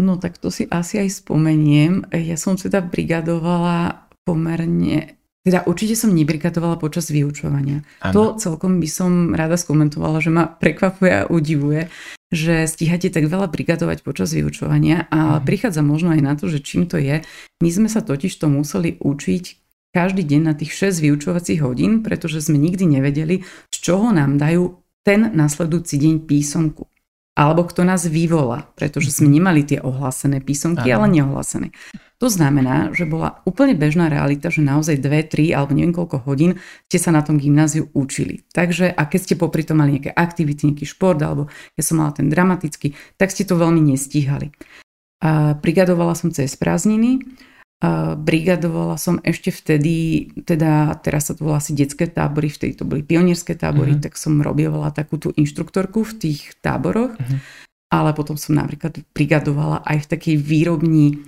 No 0.00 0.18
tak 0.18 0.40
to 0.42 0.50
si 0.50 0.66
asi 0.66 0.98
aj 0.98 1.22
spomeniem. 1.22 2.10
Ja 2.10 2.34
som 2.34 2.58
teda 2.58 2.82
brigadovala 2.82 4.08
pomerne 4.26 5.21
teda 5.42 5.66
určite 5.66 5.98
som 5.98 6.14
nebrigadovala 6.14 6.78
počas 6.78 7.10
vyučovania. 7.10 7.82
Ano. 7.98 8.12
To 8.14 8.22
celkom 8.38 8.78
by 8.78 8.88
som 8.88 9.34
rada 9.34 9.58
skomentovala, 9.58 10.22
že 10.22 10.30
ma 10.30 10.46
prekvapuje 10.46 11.12
a 11.12 11.26
udivuje, 11.26 11.90
že 12.30 12.70
stíhate 12.70 13.10
tak 13.10 13.26
veľa 13.26 13.50
brigadovať 13.50 14.06
počas 14.06 14.30
vyučovania 14.30 15.10
a 15.10 15.38
mm. 15.38 15.42
prichádza 15.42 15.82
možno 15.82 16.14
aj 16.14 16.22
na 16.22 16.32
to, 16.38 16.46
že 16.46 16.62
čím 16.62 16.86
to 16.86 16.96
je. 16.96 17.26
My 17.58 17.70
sme 17.74 17.90
sa 17.90 18.06
totiž 18.06 18.30
to 18.38 18.46
museli 18.46 18.96
učiť 19.02 19.44
každý 19.92 20.24
deň 20.24 20.40
na 20.46 20.54
tých 20.56 20.72
6 20.72 21.04
vyučovacích 21.04 21.60
hodín, 21.60 22.00
pretože 22.00 22.40
sme 22.40 22.56
nikdy 22.56 22.88
nevedeli, 22.88 23.44
z 23.68 23.76
čoho 23.82 24.14
nám 24.14 24.40
dajú 24.40 24.80
ten 25.02 25.34
nasledujúci 25.34 25.98
deň 25.98 26.14
písomku 26.24 26.91
alebo 27.32 27.64
kto 27.64 27.88
nás 27.88 28.04
vyvolá, 28.04 28.68
pretože 28.76 29.08
sme 29.08 29.32
mhm. 29.32 29.34
nemali 29.40 29.60
tie 29.64 29.78
ohlásené 29.80 30.44
písomky, 30.44 30.92
Aha. 30.92 31.00
ale 31.00 31.20
neohlásené. 31.20 31.72
To 32.22 32.30
znamená, 32.30 32.94
že 32.94 33.02
bola 33.02 33.42
úplne 33.42 33.74
bežná 33.74 34.06
realita, 34.06 34.46
že 34.46 34.62
naozaj 34.62 35.02
2, 35.02 35.26
3 35.26 35.58
alebo 35.58 35.74
neviem 35.74 35.90
koľko 35.90 36.22
hodín 36.22 36.62
ste 36.86 37.02
sa 37.02 37.10
na 37.10 37.18
tom 37.18 37.34
gymnáziu 37.34 37.90
učili. 37.98 38.46
Takže 38.54 38.94
a 38.94 39.02
keď 39.10 39.20
ste 39.26 39.34
popri 39.34 39.66
tom 39.66 39.82
mali 39.82 39.98
nejaké 39.98 40.14
aktivity, 40.14 40.70
nejaký 40.70 40.86
šport 40.86 41.18
alebo 41.18 41.50
ja 41.74 41.82
som 41.82 41.98
mala 41.98 42.14
ten 42.14 42.30
dramatický, 42.30 42.94
tak 43.18 43.34
ste 43.34 43.42
to 43.42 43.58
veľmi 43.58 43.82
nestíhali. 43.82 44.54
A 45.18 45.58
brigadovala 45.58 46.14
som 46.14 46.30
cez 46.30 46.54
prázdniny, 46.54 47.26
brigadovala 48.14 48.94
som 48.94 49.18
ešte 49.26 49.50
vtedy, 49.50 50.30
teda 50.46 50.94
teraz 51.02 51.26
sa 51.26 51.34
to 51.34 51.42
volá 51.42 51.58
asi 51.58 51.74
detské 51.74 52.06
tábory, 52.06 52.46
vtedy 52.46 52.78
to 52.78 52.86
boli 52.86 53.02
pionierské 53.02 53.58
tábory, 53.58 53.98
uh-huh. 53.98 54.06
tak 54.06 54.14
som 54.14 54.38
robila 54.38 54.94
takú 54.94 55.18
tú 55.18 55.34
inštruktorku 55.34 56.06
v 56.06 56.14
tých 56.14 56.54
táboroch, 56.62 57.18
uh-huh. 57.18 57.38
ale 57.90 58.14
potom 58.14 58.38
som 58.38 58.54
napríklad 58.54 59.02
brigadovala 59.10 59.82
aj 59.82 60.06
v 60.06 60.10
takej 60.14 60.36
výrobni 60.38 61.26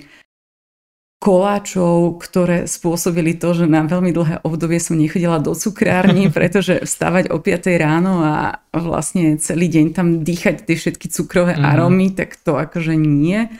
koláčov, 1.19 2.21
ktoré 2.21 2.71
spôsobili 2.71 3.35
to, 3.35 3.57
že 3.57 3.65
na 3.65 3.83
veľmi 3.83 4.13
dlhé 4.13 4.45
obdobie 4.45 4.77
som 4.79 4.95
nechodila 4.95 5.43
do 5.43 5.59
cukrárni, 5.59 6.31
pretože 6.37 6.87
vstávať 6.87 7.35
o 7.35 7.43
5 7.43 7.67
ráno 7.83 8.23
a 8.23 8.63
vlastne 8.71 9.43
celý 9.43 9.67
deň 9.75 9.87
tam 9.91 10.23
dýchať 10.23 10.71
tie 10.71 10.77
všetky 10.79 11.11
cukrové 11.11 11.59
uh-huh. 11.59 11.67
arómy, 11.67 12.15
tak 12.15 12.39
to 12.39 12.55
akože 12.55 12.95
nie. 12.95 13.51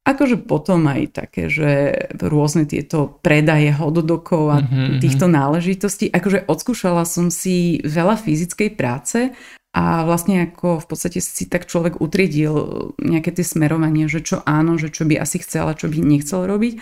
Akože 0.00 0.40
potom 0.40 0.88
aj 0.88 1.12
také, 1.12 1.52
že 1.52 1.92
rôzne 2.16 2.64
tieto 2.64 3.20
predaje 3.20 3.68
hododokov 3.76 4.44
a 4.48 4.58
mm-hmm. 4.64 4.96
týchto 4.96 5.28
náležitostí. 5.28 6.08
Akože 6.08 6.48
odskúšala 6.48 7.04
som 7.04 7.28
si 7.28 7.84
veľa 7.84 8.16
fyzickej 8.16 8.80
práce 8.80 9.36
a 9.76 10.02
vlastne 10.02 10.50
ako 10.50 10.82
v 10.82 10.86
podstate 10.88 11.20
si 11.20 11.46
tak 11.46 11.68
človek 11.68 12.00
utriedil 12.00 12.90
nejaké 12.96 13.30
tie 13.30 13.44
smerovanie, 13.44 14.08
že 14.08 14.24
čo 14.24 14.40
áno, 14.42 14.80
že 14.80 14.88
čo 14.88 15.04
by 15.04 15.20
asi 15.20 15.38
chcela, 15.44 15.76
čo 15.76 15.86
by 15.92 16.00
nechcel 16.00 16.48
robiť. 16.48 16.80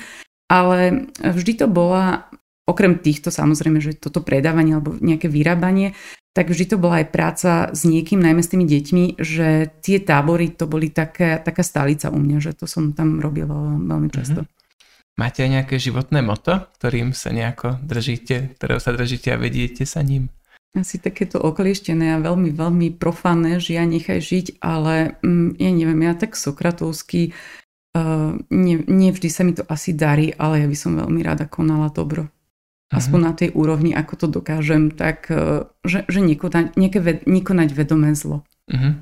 Ale 0.48 1.10
vždy 1.20 1.52
to 1.60 1.66
bola, 1.68 2.30
okrem 2.68 3.00
týchto 3.00 3.32
samozrejme, 3.32 3.80
že 3.80 3.96
toto 3.96 4.20
predávanie 4.20 4.76
alebo 4.76 4.92
nejaké 5.00 5.32
vyrábanie, 5.32 5.96
tak 6.36 6.54
vždy 6.54 6.64
to 6.70 6.76
bola 6.78 7.02
aj 7.02 7.06
práca 7.10 7.50
s 7.74 7.82
niekým, 7.82 8.22
najmä 8.22 8.44
s 8.44 8.52
tými 8.52 8.62
deťmi, 8.68 9.04
že 9.18 9.72
tie 9.82 9.98
tábory 9.98 10.54
to 10.54 10.70
boli 10.70 10.92
taká, 10.92 11.40
taká 11.42 11.66
stálica 11.66 12.12
u 12.12 12.18
mňa, 12.20 12.38
že 12.38 12.52
to 12.54 12.70
som 12.70 12.94
tam 12.94 13.18
robila 13.18 13.74
veľmi 13.74 14.06
často. 14.12 14.46
Mm-hmm. 14.46 14.56
Máte 15.18 15.42
aj 15.42 15.50
nejaké 15.50 15.82
životné 15.82 16.22
moto, 16.22 16.70
ktorým 16.78 17.10
sa 17.10 17.34
nejako 17.34 17.82
držíte, 17.82 18.54
ktorého 18.54 18.78
sa 18.78 18.94
držíte 18.94 19.34
a 19.34 19.40
vediete 19.40 19.82
sa 19.82 19.98
ním? 19.98 20.30
Asi 20.78 21.02
takéto 21.02 21.42
oklieštené 21.42 22.14
a 22.14 22.22
veľmi, 22.22 22.54
veľmi 22.54 22.94
profánne, 22.94 23.58
že 23.58 23.74
ja 23.74 23.82
nechaj 23.82 24.22
žiť, 24.22 24.46
ale 24.62 25.18
mm, 25.26 25.58
ja 25.58 25.70
neviem, 25.74 26.06
ja 26.06 26.14
tak 26.14 26.38
sokratovský, 26.38 27.34
uh, 27.98 28.38
ne, 28.46 28.74
nevždy 28.86 29.26
sa 29.26 29.42
mi 29.42 29.58
to 29.58 29.66
asi 29.66 29.90
darí, 29.90 30.30
ale 30.38 30.62
ja 30.62 30.66
by 30.70 30.76
som 30.78 30.94
veľmi 30.94 31.18
rada 31.26 31.50
konala 31.50 31.90
dobro 31.90 32.30
aspoň 32.88 33.20
na 33.20 33.32
tej 33.36 33.52
úrovni, 33.52 33.92
ako 33.92 34.14
to 34.16 34.26
dokážem, 34.40 34.88
tak 34.88 35.28
e, 35.28 35.68
že, 35.84 36.08
že 36.08 36.20
nekonať, 36.24 36.76
nekonať 37.28 37.68
vedomé 37.76 38.16
zlo. 38.16 38.48
Uh-huh. 38.68 38.96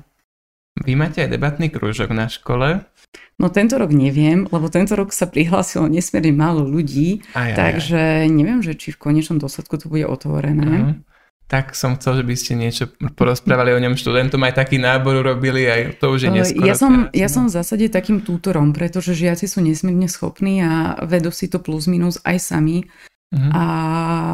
Vy 0.83 0.93
máte 0.93 1.23
aj 1.23 1.31
debatný 1.31 1.71
krúžok 1.71 2.11
na 2.11 2.27
škole? 2.27 2.83
No 3.39 3.47
tento 3.53 3.79
rok 3.79 3.93
neviem, 3.95 4.45
lebo 4.49 4.67
tento 4.67 4.93
rok 4.97 5.15
sa 5.15 5.29
prihlásilo 5.29 5.87
nesmierne 5.87 6.35
málo 6.35 6.67
ľudí, 6.67 7.23
aj, 7.37 7.53
takže 7.55 8.27
aj. 8.27 8.33
neviem, 8.33 8.59
že 8.59 8.75
či 8.75 8.91
v 8.91 8.99
konečnom 8.99 9.39
dôsledku 9.39 9.79
to 9.79 9.87
bude 9.87 10.03
otvorené. 10.03 10.67
Uh-huh. 10.67 10.95
Tak 11.47 11.79
som 11.79 11.95
chcel, 11.95 12.19
že 12.19 12.23
by 12.27 12.35
ste 12.35 12.59
niečo 12.59 12.91
porozprávali 13.15 13.71
o 13.71 13.79
ňom 13.79 13.95
študentom, 13.95 14.43
aj 14.43 14.67
taký 14.67 14.83
nábor 14.83 15.23
urobili, 15.23 15.63
aj 15.63 15.95
to 15.95 16.11
už 16.11 16.27
je 16.27 16.29
e, 16.29 16.35
neskoro. 16.35 16.67
Ja 16.67 16.75
som, 16.75 16.91
teraz, 17.07 17.15
ja 17.15 17.27
no. 17.31 17.33
som 17.39 17.43
v 17.47 17.55
zásade 17.55 17.85
takým 17.87 18.19
tútorom, 18.19 18.75
pretože 18.75 19.15
žiaci 19.15 19.47
sú 19.47 19.63
nesmierne 19.63 20.11
schopní 20.11 20.59
a 20.59 20.99
vedú 21.07 21.31
si 21.31 21.47
to 21.47 21.63
plus 21.63 21.87
minus 21.87 22.19
aj 22.27 22.43
sami. 22.43 22.83
Uh-huh. 23.27 23.51
A 23.51 23.65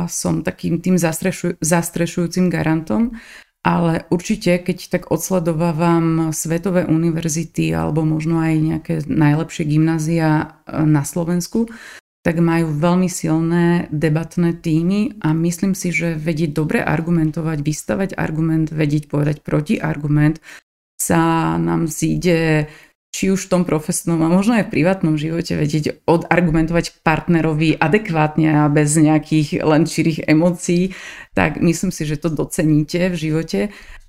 som 0.06 0.46
takým 0.46 0.78
tým 0.78 1.02
zastrešuj, 1.02 1.58
zastrešujúcim 1.60 2.54
garantom. 2.54 3.18
Ale 3.64 4.04
určite, 4.12 4.60
keď 4.60 4.92
tak 4.92 5.04
odsledovávam 5.08 6.36
svetové 6.36 6.84
univerzity 6.84 7.72
alebo 7.72 8.04
možno 8.04 8.44
aj 8.44 8.54
nejaké 8.60 8.94
najlepšie 9.08 9.64
gymnázia 9.64 10.60
e, 10.68 10.84
na 10.84 11.08
Slovensku, 11.08 11.72
tak 12.24 12.40
majú 12.44 12.76
veľmi 12.76 13.08
silné 13.08 13.88
debatné 13.92 14.56
týmy 14.60 15.20
a 15.24 15.32
myslím 15.32 15.76
si, 15.76 15.92
že 15.96 16.16
vedieť 16.16 16.56
dobre 16.56 16.80
argumentovať, 16.80 17.60
vystavať 17.64 18.10
argument, 18.16 18.72
vedieť 18.72 19.12
povedať 19.12 19.44
protiargument 19.44 20.40
sa 20.96 21.56
nám 21.60 21.92
zíde 21.92 22.72
či 23.14 23.30
už 23.30 23.46
v 23.46 23.52
tom 23.54 23.64
profesnom 23.64 24.18
a 24.26 24.28
možno 24.28 24.58
aj 24.58 24.68
v 24.68 24.74
privátnom 24.82 25.22
živote 25.22 25.54
vedieť 25.54 26.02
odargumentovať 26.10 27.06
partnerovi 27.06 27.78
adekvátne 27.78 28.66
a 28.66 28.74
bez 28.74 28.98
nejakých 28.98 29.62
len 29.62 29.86
čirých 29.86 30.26
emócií, 30.26 30.98
tak 31.38 31.62
myslím 31.62 31.94
si, 31.94 32.10
že 32.10 32.18
to 32.18 32.34
doceníte 32.34 33.14
v 33.14 33.16
živote. 33.16 33.60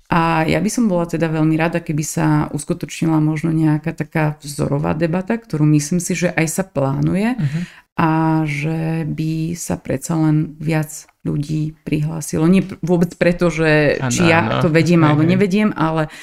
A 0.09 0.45
ja 0.49 0.57
by 0.57 0.69
som 0.69 0.89
bola 0.89 1.05
teda 1.05 1.29
veľmi 1.29 1.53
rada, 1.53 1.81
keby 1.81 2.01
sa 2.01 2.25
uskutočnila 2.49 3.21
možno 3.21 3.53
nejaká 3.53 3.93
taká 3.93 4.37
vzorová 4.41 4.97
debata, 4.97 5.37
ktorú 5.37 5.65
myslím 5.77 6.01
si, 6.01 6.17
že 6.17 6.33
aj 6.33 6.45
sa 6.49 6.63
plánuje 6.65 7.37
uh-huh. 7.37 7.61
a 7.97 8.09
že 8.45 9.05
by 9.05 9.57
sa 9.57 9.81
predsa 9.81 10.17
len 10.17 10.57
viac 10.61 11.09
ľudí 11.25 11.73
prihlásilo. 11.81 12.45
Nie 12.45 12.65
vôbec 12.85 13.17
preto, 13.17 13.49
že 13.49 13.97
ano, 13.97 14.13
či 14.13 14.29
ja 14.29 14.61
to 14.61 14.69
vediem 14.69 15.01
alebo 15.01 15.25
nevediem, 15.25 15.73
ale 15.73 16.13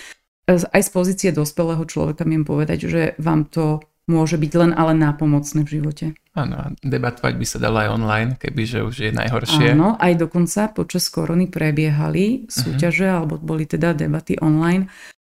aj 0.48 0.82
z 0.82 0.90
pozície 0.90 1.30
dospelého 1.30 1.82
človeka 1.86 2.26
viem 2.26 2.42
povedať, 2.42 2.78
že 2.90 3.02
vám 3.18 3.46
to 3.46 3.82
môže 4.10 4.34
byť 4.34 4.52
len 4.58 4.72
ale 4.74 4.98
nápomocné 4.98 5.62
v 5.62 5.72
živote. 5.78 6.06
Áno, 6.34 6.74
debatovať 6.82 7.34
by 7.38 7.46
sa 7.46 7.58
dalo 7.62 7.76
aj 7.84 7.88
online, 7.92 8.30
kebyže 8.34 8.82
už 8.82 8.96
je 8.98 9.10
najhoršie. 9.14 9.76
Áno, 9.76 9.94
aj 10.00 10.12
dokonca 10.18 10.72
počas 10.74 11.06
korony 11.12 11.46
prebiehali 11.46 12.50
súťaže, 12.50 13.06
uh-huh. 13.06 13.18
alebo 13.22 13.34
boli 13.38 13.68
teda 13.68 13.94
debaty 13.94 14.40
online, 14.42 14.90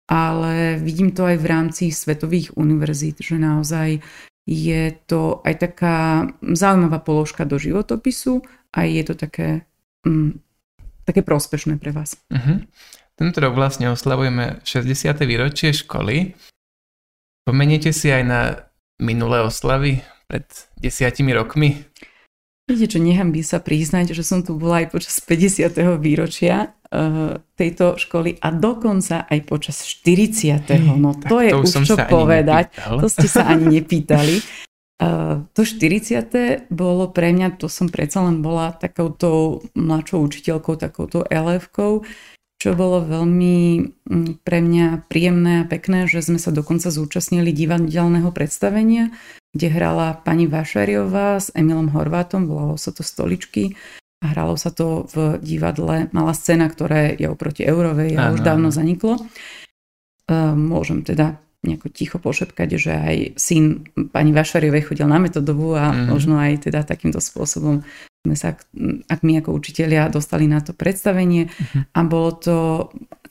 ale 0.07 0.79
vidím 0.79 1.11
to 1.11 1.27
aj 1.27 1.37
v 1.41 1.49
rámci 1.49 1.83
svetových 1.91 2.55
univerzít, 2.55 3.19
že 3.19 3.35
naozaj 3.35 3.99
je 4.43 4.83
to 5.07 5.39
aj 5.43 5.53
taká 5.59 5.97
zaujímavá 6.43 6.99
položka 6.99 7.47
do 7.47 7.55
životopisu 7.55 8.43
a 8.75 8.83
je 8.83 9.03
to 9.07 9.15
také, 9.15 9.67
mm, 10.03 10.39
také 11.07 11.23
prospešné 11.23 11.79
pre 11.79 11.91
vás. 11.91 12.15
Uh-huh. 12.31 12.63
Tento 13.13 13.37
rok 13.45 13.53
vlastne 13.53 13.93
oslavujeme 13.93 14.65
60. 14.65 15.21
výročie 15.29 15.69
školy. 15.69 16.33
Pomeniete 17.45 17.93
si 17.93 18.09
aj 18.09 18.23
na 18.25 18.41
minulé 18.97 19.45
oslavy 19.45 20.01
pred 20.25 20.47
desiatimi 20.81 21.29
rokmi? 21.35 21.85
Viete 22.63 22.95
čo, 22.95 22.99
nechám 23.03 23.35
by 23.35 23.43
sa 23.43 23.59
priznať, 23.59 24.15
že 24.15 24.23
som 24.23 24.39
tu 24.41 24.55
bola 24.55 24.81
aj 24.81 24.95
počas 24.95 25.19
50. 25.19 25.77
výročia 25.99 26.71
uh, 26.71 27.37
tejto 27.59 27.99
školy 27.99 28.39
a 28.39 28.49
dokonca 28.55 29.27
aj 29.27 29.39
počas 29.45 29.83
40. 29.83 30.63
No 30.95 31.13
to, 31.13 31.27
to 31.27 31.37
je 31.43 31.51
už 31.53 31.83
čo 31.83 31.99
povedať. 32.07 32.71
To 32.87 33.05
ste 33.11 33.27
sa 33.27 33.51
ani 33.51 33.67
nepýtali. 33.77 34.39
Uh, 35.03 35.43
to 35.51 35.67
40. 35.67 36.71
bolo 36.71 37.11
pre 37.11 37.35
mňa, 37.35 37.59
to 37.59 37.67
som 37.67 37.91
predsa 37.91 38.23
len 38.23 38.39
bola 38.39 38.71
takouto 38.71 39.59
mladšou 39.75 40.23
učiteľkou, 40.23 40.79
takouto 40.79 41.27
elevkou 41.27 42.07
čo 42.63 42.79
bolo 42.79 43.03
veľmi 43.03 43.57
mm, 44.07 44.47
pre 44.47 44.63
mňa 44.63 45.11
príjemné 45.11 45.67
a 45.67 45.67
pekné, 45.67 46.07
že 46.07 46.23
sme 46.23 46.39
sa 46.39 46.55
dokonca 46.55 46.87
zúčastnili 46.87 47.51
divadelného 47.51 48.31
predstavenia, 48.31 49.11
kde 49.51 49.67
hrala 49.67 50.15
pani 50.23 50.47
Vašariová 50.47 51.43
s 51.43 51.51
Emilom 51.51 51.91
Horvátom, 51.91 52.47
volalo 52.47 52.79
sa 52.79 52.95
to 52.95 53.03
Stoličky 53.03 53.75
hralo 54.23 54.55
sa 54.55 54.71
to 54.71 55.03
v 55.11 55.35
divadle. 55.43 56.07
Malá 56.15 56.31
scéna, 56.31 56.71
ktoré 56.71 57.11
je 57.19 57.27
oproti 57.27 57.67
Eurovej 57.67 58.15
a 58.15 58.31
už 58.31 58.39
dávno 58.39 58.71
zaniklo. 58.71 59.19
Môžem 60.55 61.03
teda 61.03 61.43
nejako 61.63 61.87
ticho 61.89 62.17
pošepkať, 62.19 62.69
že 62.75 62.91
aj 62.91 63.17
syn 63.39 63.87
pani 64.11 64.35
Vašariovej 64.35 64.91
chodil 64.91 65.07
na 65.07 65.17
metodovú 65.17 65.79
a 65.79 65.95
mm. 65.95 66.11
možno 66.11 66.35
aj 66.35 66.67
teda 66.67 66.83
takýmto 66.83 67.23
spôsobom 67.23 67.81
sme 68.23 68.39
sa, 68.39 68.55
ak 69.11 69.19
my 69.19 69.43
ako 69.43 69.51
učitelia, 69.51 70.07
dostali 70.07 70.47
na 70.47 70.63
to 70.63 70.71
predstavenie 70.71 71.51
mm. 71.51 71.91
a 71.91 71.99
bolo 72.07 72.31
to, 72.39 72.57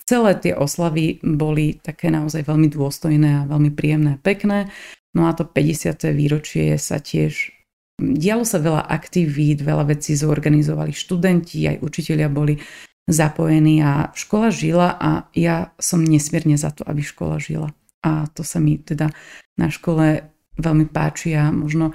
celé 0.04 0.36
tie 0.36 0.52
oslavy 0.52 1.16
boli 1.24 1.80
také 1.80 2.12
naozaj 2.12 2.44
veľmi 2.44 2.68
dôstojné 2.68 3.44
a 3.44 3.48
veľmi 3.48 3.72
príjemné 3.72 4.16
a 4.16 4.22
pekné. 4.22 4.68
No 5.16 5.28
a 5.28 5.32
to 5.32 5.48
50. 5.48 5.96
výročie 6.12 6.76
sa 6.76 7.00
tiež 7.00 7.52
dialo 8.00 8.44
sa 8.44 8.60
veľa 8.60 8.84
aktivít, 8.88 9.64
veľa 9.64 9.96
vecí 9.96 10.16
zorganizovali 10.16 10.92
študenti, 10.92 11.68
aj 11.68 11.84
učitelia 11.84 12.28
boli 12.28 12.58
zapojení 13.06 13.82
a 13.82 14.10
škola 14.14 14.48
žila 14.52 14.88
a 14.96 15.10
ja 15.34 15.74
som 15.80 16.02
nesmierne 16.02 16.54
za 16.60 16.70
to, 16.70 16.86
aby 16.86 17.02
škola 17.02 17.38
žila. 17.38 17.72
A 18.02 18.26
to 18.34 18.42
sa 18.42 18.58
mi 18.58 18.78
teda 18.78 19.10
na 19.56 19.68
škole 19.70 20.26
veľmi 20.58 20.86
páči 20.90 21.38
a 21.38 21.48
možno 21.54 21.94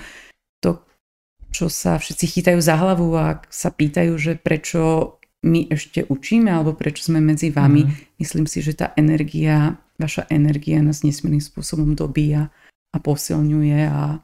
to, 0.63 0.81
čo 1.51 1.69
sa 1.69 1.99
všetci 1.99 2.25
chytajú 2.39 2.59
za 2.63 2.75
hlavu 2.79 3.07
a 3.13 3.43
sa 3.51 3.69
pýtajú, 3.69 4.13
že 4.17 4.33
prečo 4.39 5.15
my 5.45 5.69
ešte 5.69 6.07
učíme 6.09 6.49
alebo 6.49 6.73
prečo 6.73 7.05
sme 7.05 7.21
medzi 7.21 7.53
vami, 7.53 7.85
mm. 7.85 7.91
myslím 8.19 8.49
si, 8.49 8.65
že 8.65 8.73
tá 8.73 8.91
energia, 8.97 9.77
vaša 10.01 10.25
energia 10.33 10.81
nás 10.81 11.05
nesmiernym 11.05 11.43
spôsobom 11.43 11.93
dobíja 11.93 12.49
a 12.91 12.97
posilňuje 12.97 13.79
a 13.87 14.23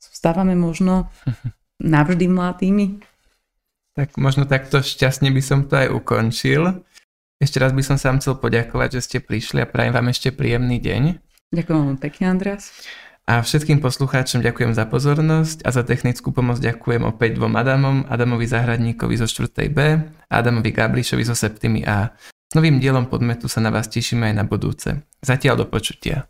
stávame 0.00 0.58
možno 0.58 1.08
navždy 1.80 2.26
mladými. 2.26 2.86
Tak 3.94 4.16
možno 4.18 4.46
takto 4.46 4.82
šťastne 4.82 5.30
by 5.34 5.42
som 5.42 5.66
to 5.66 5.74
aj 5.76 5.88
ukončil. 5.90 6.82
Ešte 7.40 7.56
raz 7.56 7.72
by 7.72 7.80
som 7.80 7.96
sa 7.96 8.12
vám 8.12 8.20
chcel 8.20 8.36
poďakovať, 8.36 9.00
že 9.00 9.04
ste 9.08 9.18
prišli 9.24 9.64
a 9.64 9.66
prajem 9.66 9.96
vám 9.96 10.12
ešte 10.12 10.28
príjemný 10.28 10.76
deň. 10.76 11.24
Ďakujem 11.56 11.80
vám 11.88 11.96
pekne, 11.96 12.24
Andreas. 12.36 12.68
A 13.24 13.40
všetkým 13.40 13.80
poslucháčom 13.80 14.44
ďakujem 14.44 14.76
za 14.76 14.84
pozornosť 14.84 15.64
a 15.64 15.72
za 15.72 15.80
technickú 15.80 16.36
pomoc 16.36 16.60
ďakujem 16.60 17.00
opäť 17.00 17.40
dvom 17.40 17.56
Adamom, 17.56 18.04
Adamovi 18.12 18.44
Zahradníkovi 18.44 19.16
zo 19.16 19.24
4. 19.24 19.72
B 19.72 19.78
a 20.28 20.34
Adamovi 20.36 20.68
Gablišovi 20.68 21.24
zo 21.24 21.32
7. 21.32 21.80
A. 21.88 22.12
S 22.20 22.52
novým 22.52 22.76
dielom 22.76 23.08
podmetu 23.08 23.48
sa 23.48 23.64
na 23.64 23.72
vás 23.72 23.88
tešíme 23.88 24.28
aj 24.28 24.34
na 24.36 24.44
budúce. 24.44 25.00
Zatiaľ 25.24 25.64
do 25.64 25.66
počutia. 25.72 26.28